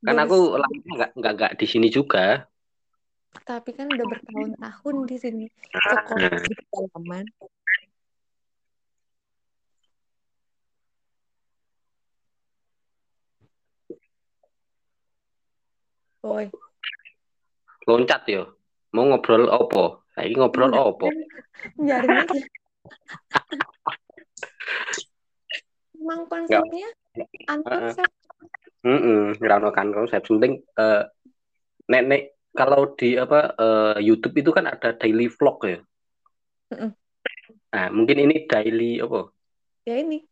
Kan 0.00 0.16
aku 0.16 0.56
nggak 0.96 1.10
nggak 1.12 1.32
nggak 1.36 1.52
di 1.60 1.66
sini 1.68 1.92
juga 1.92 2.48
tapi 3.46 3.70
kan 3.74 3.86
udah 3.90 4.06
bertahun-tahun 4.06 4.96
di 5.06 5.16
sini 5.18 5.46
sekolah 5.70 6.30
Nah, 6.30 6.42
di 6.42 6.54
pedalaman. 6.54 7.24
Boy 16.20 16.46
loncat 17.88 18.22
yo. 18.28 18.42
Mau 18.90 19.06
ngobrol 19.06 19.46
opo 19.46 20.02
saya 20.10 20.26
ngobrol 20.34 20.74
opo 20.74 21.06
aja 21.78 22.02
emang 26.00 26.20
konsepnya 26.26 26.88
Heeh. 27.46 27.94
Mm-mm, 28.80 29.36
nggak 29.36 29.58
ono 29.60 29.70
kan 29.74 29.92
konsep. 29.92 30.24
Penting 30.24 30.64
eh, 30.78 31.04
nenek 31.90 32.39
kalau 32.54 32.94
di 32.98 33.14
apa 33.14 33.54
eh, 33.54 33.96
YouTube 34.02 34.42
itu 34.42 34.50
kan 34.50 34.66
ada 34.66 34.94
daily 34.98 35.30
vlog 35.30 35.58
ya? 35.66 35.78
Mm-mm. 36.70 36.90
nah 37.70 37.86
mungkin 37.90 38.30
ini 38.30 38.46
daily 38.46 38.98
apa? 39.02 39.30
Ya 39.86 39.94
ini. 40.02 40.22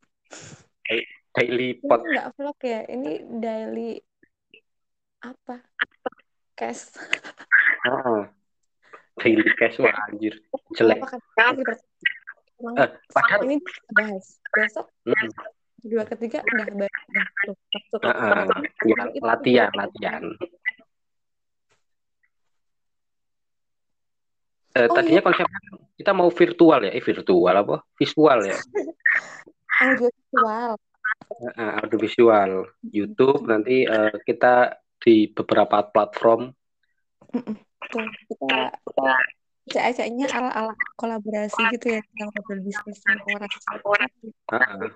Daily 1.35 1.78
ini 1.78 1.87
pod 1.87 2.02
nggak 2.02 2.28
vlog 2.35 2.59
ya? 2.62 2.81
Ini 2.87 3.12
daily 3.38 3.90
apa? 5.22 5.62
Cash. 6.59 6.94
Heeh. 7.87 8.22
daily 9.18 9.50
cash 9.59 9.78
wah 9.83 9.94
anjir. 10.07 10.35
Jelek. 10.78 11.02
Emang 12.59 12.74
eh, 12.74 12.90
padahal 13.14 13.40
ini 13.46 13.57
bahas. 13.95 14.43
Besok 14.51 14.86
mm, 15.07 15.30
kedua 15.86 16.03
ketiga 16.11 16.43
udah 16.43 16.66
bahas. 16.74 17.03
Tuh 17.95 17.99
masuk 18.03 18.03
ya, 18.82 18.95
emang 18.99 19.11
itu 19.14 19.22
latihan 19.22 19.70
latihan 19.78 20.22
Eh, 24.77 24.85
oh 24.85 24.95
tadinya 24.95 25.21
iya 25.21 25.25
konsep 25.25 25.47
kita 25.97 26.12
mau 26.12 26.29
virtual 26.29 26.81
ya, 26.85 26.93
eh 26.93 27.03
virtual 27.03 27.55
apa? 27.57 27.77
Visual 27.97 28.39
ya, 28.45 28.57
audiovisual 29.83 30.77
Heeh, 31.29 31.71
audiovisual. 31.83 32.51
YouTube 32.89 33.45
nanti 33.49 33.85
eh, 33.85 34.14
kita 34.25 34.81
di 34.99 35.29
beberapa 35.31 35.85
platform. 35.89 36.51
Tuh 37.93 38.07
kita 38.29 38.49
acak-acaknya 39.69 40.27
ala-ala 40.33 40.75
kolaborasi 40.97 41.61
gitu 41.77 42.01
ya 42.01 42.03
yang 42.16 42.33
ngobrol 42.33 42.61
bisnis 42.64 43.05
orang 43.85 44.11
Heeh. 44.49 44.89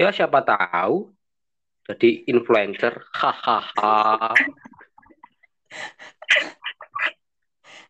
Ya 0.00 0.08
siapa 0.14 0.40
tahu 0.46 1.12
jadi 1.90 2.24
influencer, 2.30 3.02
hahaha. 3.10 4.32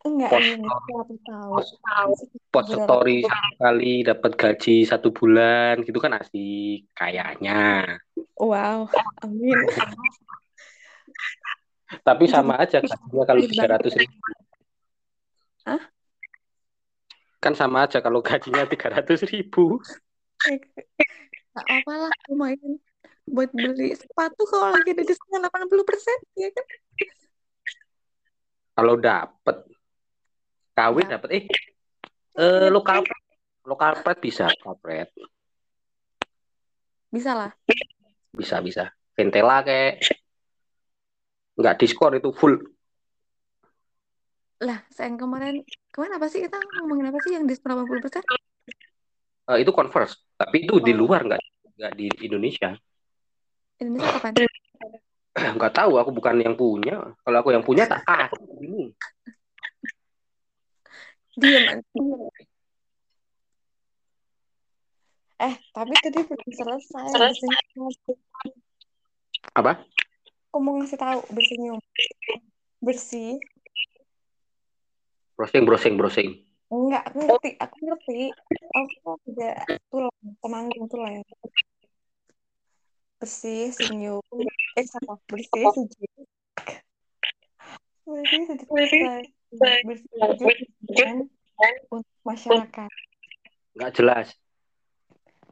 enggak 0.06 0.30
Post 0.32 1.76
tahu. 1.82 2.12
Ngobrol 2.50 2.76
story. 2.84 3.18
Satu 3.24 3.50
kali 3.60 3.94
dapat 4.02 4.32
gaji 4.36 4.76
satu 4.88 5.08
bulan 5.12 5.84
gitu 5.84 5.98
kan 6.00 6.16
asik 6.16 6.88
kayaknya. 6.96 7.96
wow 8.40 8.88
amin. 9.24 9.58
Tapi 12.06 12.24
sama 12.30 12.56
aja 12.62 12.80
gajinya 12.80 13.24
kalau 13.26 13.42
baik 13.42 13.50
tiga 13.52 13.66
ratus 13.76 13.92
ribu. 13.98 14.30
Hah? 15.68 15.82
Kan 17.40 17.56
sama 17.56 17.88
aja 17.88 18.04
kalau 18.04 18.20
gajinya 18.20 18.68
300 18.68 19.24
ribu. 19.32 19.80
Gak 21.56 21.66
apa 21.66 21.92
lah, 22.06 22.12
lumayan. 22.28 22.76
Buat 23.24 23.56
beli 23.56 23.96
sepatu 23.96 24.44
kalau 24.44 24.76
lagi 24.76 24.92
ada 24.92 25.02
diskon 25.08 25.40
80 25.40 25.88
persen, 25.88 26.18
ya 26.36 26.52
kan? 26.52 26.66
Kalau 28.76 28.94
dapet 29.00 29.56
kawin 30.72 31.06
Dap- 31.06 31.22
dapet 31.26 31.30
eh 31.34 31.44
eh 32.36 32.68
lokal 32.70 33.02
lokal 33.66 34.00
pret 34.00 34.18
bisa 34.18 34.46
kapret 34.58 35.10
Bisa 37.10 37.34
lah. 37.34 37.50
bisa 38.30 38.62
bisa. 38.62 38.84
Ventela 39.18 39.66
kayak 39.66 39.98
nggak 41.58 41.74
diskon 41.82 42.14
itu 42.16 42.30
full. 42.30 42.54
Lah, 44.62 44.78
sayang 44.94 45.18
kemarin, 45.18 45.66
kemarin 45.90 46.14
apa 46.20 46.30
sih 46.30 46.44
kita 46.46 46.54
ngomongin 46.78 47.10
apa 47.10 47.18
sih 47.26 47.34
yang 47.34 47.50
diskon 47.50 47.74
80 47.74 47.98
persen? 47.98 48.22
Eh, 49.50 49.58
itu 49.58 49.74
converse. 49.74 50.22
Tapi 50.38 50.70
itu 50.70 50.78
di 50.78 50.94
Oh. 50.94 51.02
luar 51.02 51.26
nggak 51.26 51.42
nggak 51.82 51.92
di 51.98 52.06
Indonesia. 52.22 52.70
Indonesia 53.82 54.10
kapan? 54.22 54.32
nggak 55.34 55.72
tahu 55.74 55.98
aku 55.98 56.10
bukan 56.14 56.38
yang 56.38 56.54
punya. 56.54 57.10
Kalau 57.26 57.36
aku 57.42 57.50
yang 57.50 57.66
punya 57.66 57.90
tak 57.90 58.06
ah 58.06 58.30
ini 58.62 58.94
Diam, 61.40 61.64
Anti. 61.72 62.00
Eh, 65.40 65.54
tapi 65.72 65.92
tadi 66.04 66.20
belum 66.20 66.50
selesai. 66.52 67.16
Bersenyum. 67.16 67.92
apa 69.56 69.80
Aku 70.52 70.60
mau 70.60 70.76
ngasih 70.76 71.00
tahu 71.00 71.24
bersenyum. 71.32 71.80
Bersih. 72.84 73.40
browsing 75.40 75.64
browsing 75.64 75.96
browsing 75.96 76.30
Enggak, 76.68 77.02
aku 77.08 77.18
ngerti. 77.24 77.50
Aku 77.56 77.76
ngerti. 77.82 78.20
Aku 78.76 79.16
juga 79.24 79.50
tulang, 79.88 80.16
temanggung 80.44 80.86
tulang. 80.86 81.24
Bersih, 83.16 83.72
senyum. 83.74 84.22
Eh, 84.76 84.84
apa? 84.84 85.18
Bersih, 85.26 85.64
sejuk. 85.72 86.12
Bersih, 88.06 88.42
sejuk. 88.46 88.68
Bersih, 88.70 89.02
Dan 89.50 91.14
untuk 91.90 92.16
masyarakat. 92.22 92.90
nggak 93.74 93.92
jelas 93.98 94.26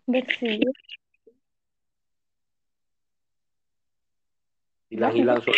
Bersih. 0.08 0.62
hilang-hilang 4.88 5.42
so 5.42 5.52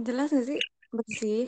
Jelas 0.00 0.32
nggak 0.32 0.46
sih? 0.48 0.60
Bersih. 0.90 1.42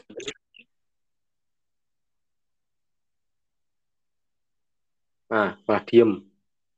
nah 5.30 5.56
malah 5.64 5.82
diem 5.88 6.12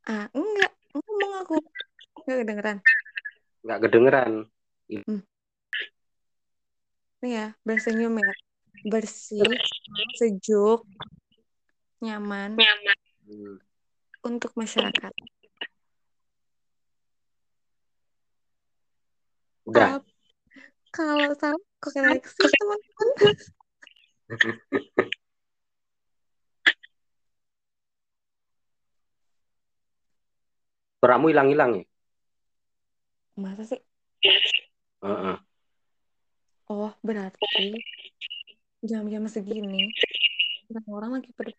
Ah, 0.05 0.29
enggak. 0.37 0.69
Ngomong 0.93 1.33
aku. 1.41 1.57
Enggak 2.29 2.37
kedengeran. 2.45 2.77
nggak 3.65 3.79
kedengeran 3.89 4.33
Nih 7.25 7.41
ya, 7.41 7.47
bersenyum 7.65 8.21
ya. 8.21 8.33
Bersih, 8.85 9.49
sejuk, 10.21 10.85
nyaman 12.05 12.53
Hmm. 13.25 13.57
untuk 14.21 14.53
masyarakat. 14.61 15.13
udah 19.65 20.05
kalau 20.93 21.33
salah 21.41 21.65
koreksi 21.81 22.45
teman-teman. 22.45 23.09
suaramu 31.01 31.33
hilang-hilang 31.33 31.81
ya 31.81 31.85
Masa 33.41 33.65
sih? 33.65 33.81
Heeh. 35.01 35.44
Oh, 36.65 36.93
berarti 37.05 37.77
jam-jam 38.81 39.29
segini 39.29 39.93
orang-orang 40.73 41.21
lagi 41.21 41.31
pada 41.37 41.53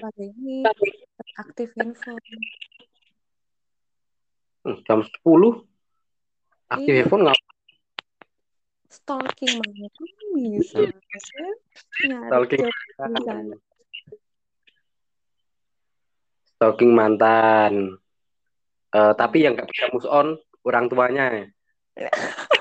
pada 0.00 0.22
ini 0.24 0.64
aktif 1.36 1.68
handphone. 1.76 2.40
Hmm, 4.64 4.76
jam 4.88 5.00
10 5.04 5.64
aktif 6.72 6.92
Iya. 6.92 7.04
handphone 7.04 7.22
nggak 7.28 7.40
Stalking 8.88 9.52
banget 9.60 9.92
bisa 10.32 10.80
kan? 10.80 11.56
Nyari 12.08 12.56
Stalking. 12.96 13.48
stalking 16.56 16.92
mantan 16.96 18.00
Eh, 18.88 19.12
tapi 19.20 19.44
yang 19.44 19.52
nggak 19.52 19.68
bisa 19.68 19.84
move 19.92 20.08
on 20.08 20.40
orang 20.64 20.88
tuanya 20.88 21.44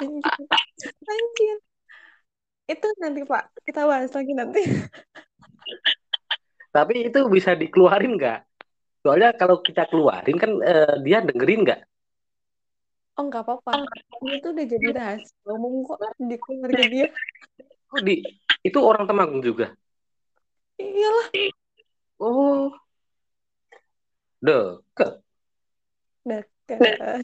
Anjir. 0.00 0.34
Anjir. 1.04 1.56
Itu 2.70 2.86
nanti 3.02 3.20
Pak, 3.26 3.44
kita 3.66 3.84
bahas 3.84 4.12
lagi 4.14 4.32
nanti. 4.32 4.62
tapi 6.70 7.10
itu 7.10 7.20
bisa 7.26 7.58
dikeluarin 7.58 8.14
nggak 8.14 8.46
soalnya 9.02 9.34
kalau 9.34 9.58
kita 9.58 9.90
keluarin 9.90 10.38
kan 10.38 10.50
eh, 10.62 10.96
dia 11.02 11.18
dengerin 11.18 11.66
nggak 11.66 11.80
Oh 13.18 13.28
nggak 13.28 13.42
apa-apa. 13.44 13.84
Itu 14.32 14.48
udah 14.54 14.64
jadi 14.64 14.86
rahasia 14.96 15.50
umum 15.52 15.84
kok 15.84 16.00
di 16.16 16.40
keluarga 16.40 16.84
dia. 16.88 17.08
oh, 17.92 18.00
di 18.00 18.24
itu 18.64 18.78
orang 18.80 19.04
Temanggung 19.04 19.44
juga 19.44 19.76
Iyalah, 20.80 21.28
oh 22.16 22.72
deket 24.40 25.20
dekat. 26.24 27.20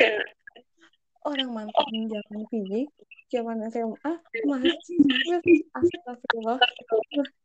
Orang 1.27 1.51
mantan 1.51 2.07
zaman 2.07 2.47
PJ, 2.55 2.87
zaman 3.35 3.59
SMA, 3.67 4.13
masih 4.47 5.67
astagfirullah. 5.75 6.63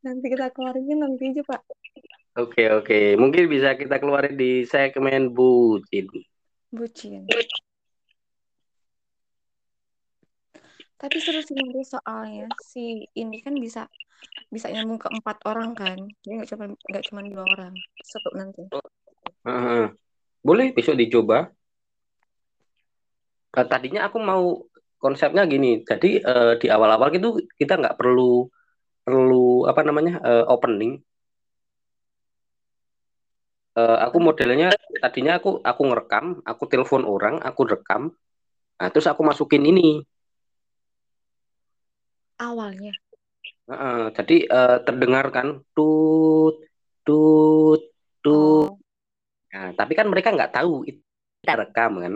Nanti 0.06 0.26
kita 0.30 0.54
keluarinnya 0.54 1.02
nanti 1.02 1.34
aja 1.34 1.42
Pak. 1.42 1.62
oke 2.38 2.64
oke 2.80 3.00
mungkin 3.20 3.52
bisa 3.52 3.76
kita 3.76 4.00
keluarin 4.00 4.40
di 4.40 4.64
segmen 4.64 5.36
bucin 5.36 6.08
Bucin. 6.72 7.28
Tapi 10.96 11.18
seru 11.18 11.42
sih 11.42 11.58
nanti 11.58 11.82
soalnya 11.84 12.46
si 12.62 13.04
ini 13.18 13.42
kan 13.42 13.58
bisa 13.58 13.90
bisa 14.48 14.70
nyambung 14.70 15.02
ke 15.02 15.10
empat 15.10 15.42
orang 15.50 15.74
kan. 15.74 15.98
Jadi 16.22 16.34
nggak 16.38 16.50
cuma 16.54 16.66
nggak 16.72 17.04
cuma 17.10 17.20
dua 17.26 17.44
orang. 17.44 17.74
Seru 18.06 18.30
nanti. 18.38 18.64
Heeh. 19.42 19.90
boleh 20.42 20.74
besok 20.74 20.98
dicoba 20.98 21.50
tadinya 23.52 24.02
aku 24.08 24.18
mau 24.30 24.43
konsepnya 25.04 25.43
gini. 25.54 25.68
Jadi 25.89 26.08
eh, 26.24 26.54
di 26.62 26.68
awal-awal 26.76 27.10
itu 27.18 27.28
kita 27.60 27.74
nggak 27.82 27.97
perlu 27.99 28.47
perlu 29.06 29.66
apa 29.72 29.82
namanya 29.88 30.14
eh, 30.30 30.45
opening. 30.47 30.93
Eh, 33.80 33.97
aku 34.06 34.18
modelnya 34.20 34.68
tadinya 35.04 35.32
aku 35.39 35.49
aku 35.64 35.82
ngerekam 35.88 36.26
aku 36.43 36.64
telepon 36.72 37.04
orang 37.14 37.36
aku 37.43 37.62
rekam. 37.72 38.02
Nah 38.80 38.88
terus 38.91 39.08
aku 39.12 39.22
masukin 39.24 39.64
ini. 39.72 40.04
Awalnya. 42.41 42.93
Heeh, 43.70 44.02
jadi 44.18 44.36
eh, 44.58 44.78
terdengar 44.86 45.26
kan 45.36 45.47
tut 45.76 46.56
tut 47.06 47.82
tut. 48.24 48.70
Oh, 48.70 48.82
Nah, 49.52 49.76
tapi 49.76 49.93
kan 49.99 50.08
mereka 50.08 50.32
nggak 50.32 50.54
tahu 50.56 50.88
itu 50.88 51.04
kita 51.43 51.54
rekam 51.60 51.91
kan 51.99 52.14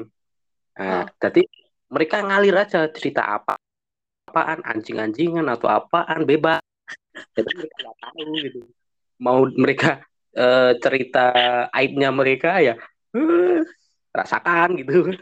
Nah, 0.76 1.04
Oh. 1.04 1.06
jadi 1.24 1.42
mereka 1.88 2.20
ngalir 2.20 2.56
aja 2.60 2.92
cerita 2.92 3.24
apa 3.24 3.56
apaan 4.28 4.60
anjing-anjingan 4.68 5.48
atau 5.48 5.72
apaan 5.72 6.28
bebas. 6.28 6.60
Jadi 7.32 7.52
mereka 7.56 7.76
nggak 7.80 7.98
tahu 8.04 8.22
gitu. 8.44 8.60
Mau 9.24 9.48
mereka 9.56 10.04
eh, 10.36 10.76
cerita 10.84 11.26
aibnya 11.72 12.12
mereka 12.12 12.60
ya 12.60 12.76
eh, 13.16 13.64
rasakan 14.12 14.76
gitu. 14.84 15.16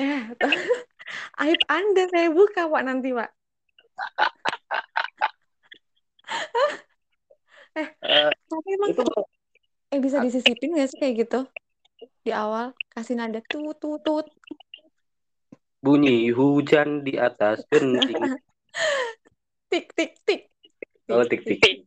Eh, 0.00 0.20
aib 1.44 1.60
Anda 1.68 2.08
saya 2.08 2.32
buka 2.32 2.64
Pak 2.72 2.82
nanti 2.88 3.12
Pak. 3.12 3.30
Eh, 7.78 8.30
Tapi 8.50 8.68
emang 8.74 8.90
itu 8.90 9.02
eh 9.94 10.00
bisa 10.02 10.18
disisipin 10.18 10.74
nggak 10.74 10.88
sih 10.90 10.98
kayak 10.98 11.14
gitu 11.24 11.40
di 12.26 12.34
awal 12.34 12.74
kasih 12.98 13.14
nada 13.14 13.38
tut 13.46 13.78
tut 13.78 14.02
tut. 14.02 14.26
bunyi 15.78 16.34
hujan 16.34 17.06
di 17.06 17.14
atas 17.14 17.62
genting. 17.70 18.18
Tik 19.70 19.86
tik 19.94 20.18
tik. 20.26 20.50
Oh 21.06 21.22
tik 21.22 21.46
tik. 21.46 21.86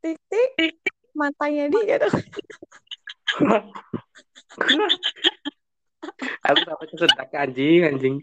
Tik 0.00 0.16
tik 0.30 0.74
matanya 1.12 1.68
dia 1.68 2.00
dong. 2.00 2.16
aku 6.46 6.60
dapat 6.64 6.86
sedak 6.96 7.28
anjing 7.36 7.84
anjing. 7.84 8.16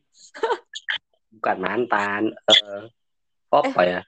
Bukan 1.37 1.57
mantan 1.61 2.33
uh, 2.49 2.89
apa 3.53 3.81
Eh. 3.85 3.89
ya 3.93 4.01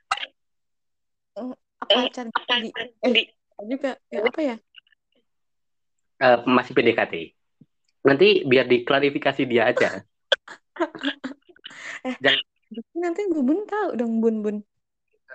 pacar 1.86 2.26
di 2.58 2.72
eh 3.06 3.28
juga 3.70 3.94
ya? 4.10 4.20
Apa? 4.26 4.40
Ya? 4.42 4.56
Uh, 6.16 6.40
masih 6.48 6.74
PDKT 6.74 7.36
nanti 8.06 8.46
biar 8.46 8.70
diklarifikasi 8.70 9.42
dia 9.50 9.74
aja. 9.74 9.90
Eh 12.06 12.16
Jangan- 12.22 12.46
nanti 12.94 13.22
bun 13.34 13.66
tahu 13.66 13.98
dong 13.98 14.22
bun 14.22 14.36
bun. 14.46 14.58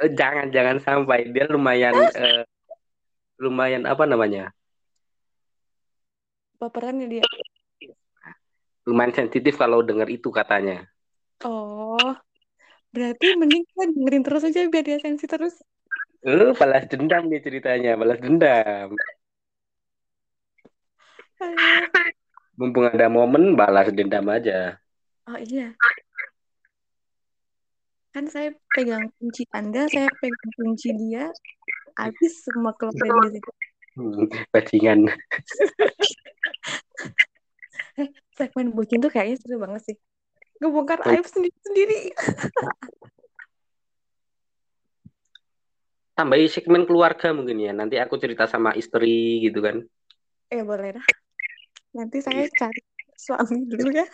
Eh, 0.01 0.11
jangan 0.15 0.55
jangan 0.55 0.79
sampai. 0.79 1.27
Dia 1.35 1.51
lumayan 1.51 1.93
eh, 2.15 2.47
lumayan 3.43 3.85
apa 3.91 4.07
namanya? 4.07 4.55
Baperannya 6.63 7.11
dia. 7.11 7.25
Lumayan 8.87 9.13
sensitif 9.13 9.59
kalau 9.59 9.83
dengar 9.83 10.07
itu 10.07 10.31
katanya. 10.31 10.87
Oh 11.43 12.15
berarti 12.91 13.39
mending 13.39 13.63
kita 13.71 13.83
dengerin 13.95 14.23
terus 14.27 14.43
aja 14.47 14.61
biar 14.67 14.85
dia 14.87 14.99
sensi 14.99 15.27
terus. 15.27 15.55
Eh 16.21 16.53
balas 16.55 16.85
dendam 16.91 17.27
nih 17.27 17.41
ceritanya 17.41 17.97
balas 17.97 18.19
dendam. 18.21 18.95
Mumpung 22.61 22.85
ada 22.85 23.09
momen 23.09 23.57
balas 23.57 23.89
dendam 23.89 24.29
aja. 24.29 24.77
Oh 25.25 25.41
iya. 25.41 25.73
Kan 28.13 28.29
saya 28.29 28.53
pegang 28.77 29.09
kunci 29.17 29.49
anda 29.49 29.89
saya 29.89 30.13
pegang 30.21 30.53
kunci 30.61 30.93
dia 30.93 31.33
habis 31.97 32.45
semua 32.45 32.77
keluarga 32.77 33.33
di 33.33 33.41
situ 33.41 33.51
Hmm, 33.99 34.31
bajingan. 34.55 35.11
Segmen 38.39 38.71
bucin 38.71 39.03
tuh 39.03 39.11
kayaknya 39.11 39.43
seru 39.43 39.59
banget 39.59 39.83
sih. 39.83 39.99
Ngebongkar 40.63 41.03
aib 41.11 41.27
sendiri 41.27 41.59
sendiri. 41.67 42.15
Tambahi 46.15 46.47
segmen 46.47 46.87
keluarga 46.87 47.35
mungkin 47.35 47.59
ya. 47.59 47.75
Nanti 47.75 47.99
aku 47.99 48.15
cerita 48.15 48.47
sama 48.47 48.79
istri 48.79 49.43
gitu 49.43 49.59
kan. 49.59 49.83
Eh 50.55 50.63
boleh 50.63 51.03
dah 51.03 51.07
nanti 51.95 52.19
saya 52.23 52.47
cari 52.55 52.81
suami 53.19 53.67
dulu 53.67 53.91
ya. 53.93 54.07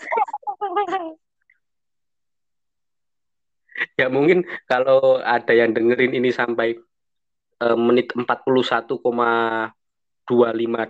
Ya 4.01 4.09
mungkin 4.09 4.49
kalau 4.65 5.21
ada 5.21 5.53
yang 5.53 5.77
dengerin 5.77 6.17
ini 6.17 6.33
sampai 6.33 6.81
eh, 7.61 7.79
menit 7.79 8.13
41,25 8.17 9.05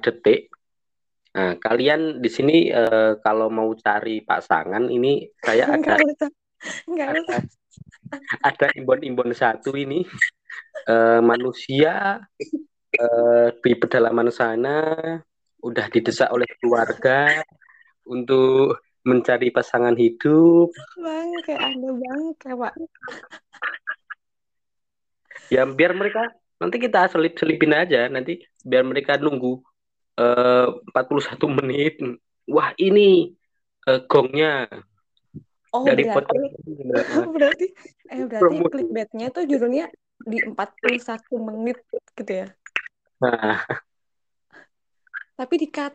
detik 0.06 0.50
nah 1.36 1.52
kalian 1.60 2.24
di 2.24 2.32
sini 2.32 2.72
eh, 2.72 3.20
kalau 3.20 3.52
mau 3.52 3.68
cari 3.76 4.24
pasangan 4.24 4.88
ini 4.88 5.28
saya 5.44 5.68
ada 5.76 6.00
usah. 6.00 6.30
ada 8.48 8.66
imbon-imbon 8.78 9.34
satu 9.36 9.76
ini. 9.76 10.06
Eh, 10.86 11.20
manusia 11.20 12.22
eh, 12.94 13.48
di 13.60 13.72
pedalaman 13.76 14.30
sana 14.32 14.78
udah 15.66 15.86
didesak 15.90 16.30
oleh 16.30 16.46
keluarga 16.62 17.42
untuk 18.06 18.78
mencari 19.06 19.50
pasangan 19.50 19.94
hidup. 19.94 20.70
Bangke 20.98 21.54
anda 21.54 21.90
bangke 21.94 22.50
pak. 22.54 22.74
Ya 25.50 25.62
biar 25.62 25.94
mereka 25.94 26.34
nanti 26.58 26.82
kita 26.82 27.06
selip-selipin 27.10 27.74
aja 27.74 28.10
nanti 28.10 28.42
biar 28.66 28.82
mereka 28.82 29.18
nunggu 29.18 29.62
eh, 30.18 30.66
41 30.90 31.58
menit. 31.62 32.02
Wah 32.50 32.74
ini 32.78 33.34
eh, 33.86 34.00
gongnya. 34.06 34.66
Oh 35.74 35.82
dari 35.86 36.06
berarti 36.06 36.14
podcast 36.14 36.54
berarti 37.36 37.66
eh 38.10 38.24
berarti 38.26 38.56
clickbaitnya 38.70 39.26
tuh 39.34 39.44
judulnya 39.46 39.86
di 40.18 40.38
41 40.42 40.98
menit 41.38 41.78
gitu 42.18 42.32
ya? 42.42 42.48
Nah 43.22 43.62
tapi 45.36 45.54
di 45.60 45.68
cut 45.68 45.92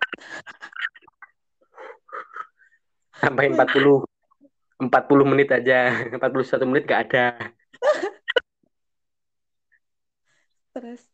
sampai 3.18 3.54
40 3.54 4.06
40 4.82 5.30
menit 5.30 5.54
aja. 5.54 6.10
41 6.10 6.66
menit 6.66 6.90
gak 6.90 7.02
ada. 7.06 7.54
Terus. 10.74 11.06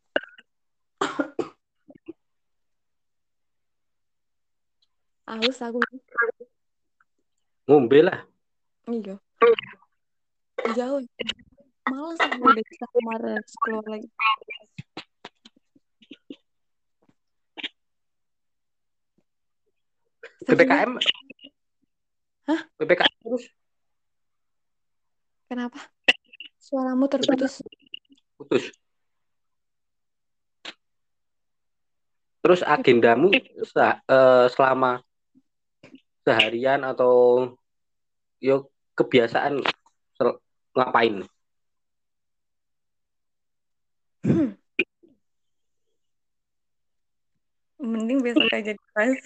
Haus 5.28 5.60
aku. 5.60 5.84
Ngombe 7.68 8.00
lah. 8.08 8.24
Iya. 8.88 9.20
Jauh. 10.72 11.04
Malas 11.92 12.20
aku 12.24 12.44
udah 12.48 12.64
kita 12.64 12.86
kemarin 12.96 13.40
keluar 13.64 13.86
lagi 13.88 14.08
PPKM 20.48 20.92
Hah? 22.48 22.62
PPKM 22.80 23.14
terus? 23.20 23.44
Kenapa? 25.52 25.80
Suaramu 26.60 27.08
terputus. 27.12 27.64
Putus. 28.40 28.72
Terus 32.44 32.62
agendamu 32.64 33.32
se- 33.64 34.00
eh, 34.08 34.46
selama 34.52 35.04
seharian 36.24 36.84
atau 36.88 37.48
yo 38.40 38.72
kebiasaan 38.96 39.60
ngapain? 40.76 41.28
Hmm. 44.24 44.56
mending 47.78 48.26
besok 48.26 48.50
aja 48.52 48.74
dibahas 48.74 49.22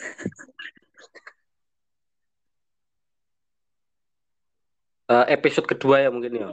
Eh, 5.12 5.26
episode 5.36 5.68
kedua 5.68 6.00
ya 6.00 6.08
mungkin 6.08 6.32
ya? 6.32 6.48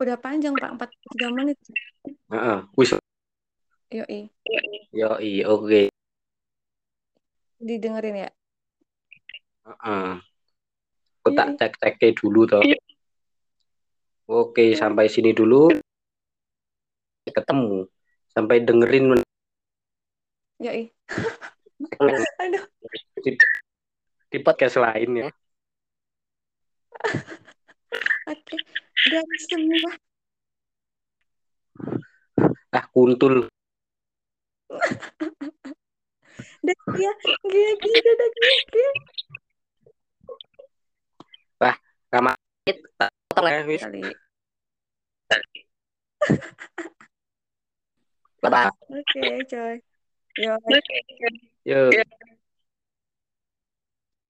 Udah 0.00 0.16
panjang 0.16 0.56
pak. 0.56 0.80
43 0.80 1.28
menit. 1.36 1.60
Heeh. 2.32 2.58
wis. 2.72 2.96
Yoi. 3.92 4.32
Yo 4.96 5.12
oke. 5.52 5.92
Didengerin 7.60 8.24
ya? 8.24 8.30
Heeh. 9.68 10.08
Aku 11.20 11.28
tak 11.36 11.52
Iya. 11.52 11.68
cek 11.68 12.00
cek 12.00 12.16
dulu 12.16 12.48
toh. 12.48 12.64
Oke 14.32 14.72
Iya. 14.72 14.80
sampai 14.80 15.12
sini 15.12 15.36
dulu. 15.36 15.68
Ketemu. 17.28 17.84
Sampai 18.32 18.64
dengerin 18.64 19.20
yoi. 20.64 20.88
Aduh. 22.40 22.64
Di, 23.20 23.36
di 24.32 24.38
podcast 24.40 24.80
lain 24.80 25.10
ya 25.18 25.28
oke 28.28 28.56
dan 29.10 29.26
semua. 29.48 29.92
Ah 32.72 32.86
kuntul. 32.90 33.46
Dan 36.62 36.78
dia 36.94 37.10
dia 37.50 37.70
dia 37.82 37.98
dia 37.98 38.12
dia 38.14 38.56
dia. 38.70 38.90
Sama. 42.12 42.36
Potong 43.32 43.48
ya 43.48 43.64
wis. 43.64 43.80
kali. 43.80 44.04
Oke 48.92 49.24
coy. 49.48 49.76
Yo. 50.36 50.52
Yo. 51.64 51.80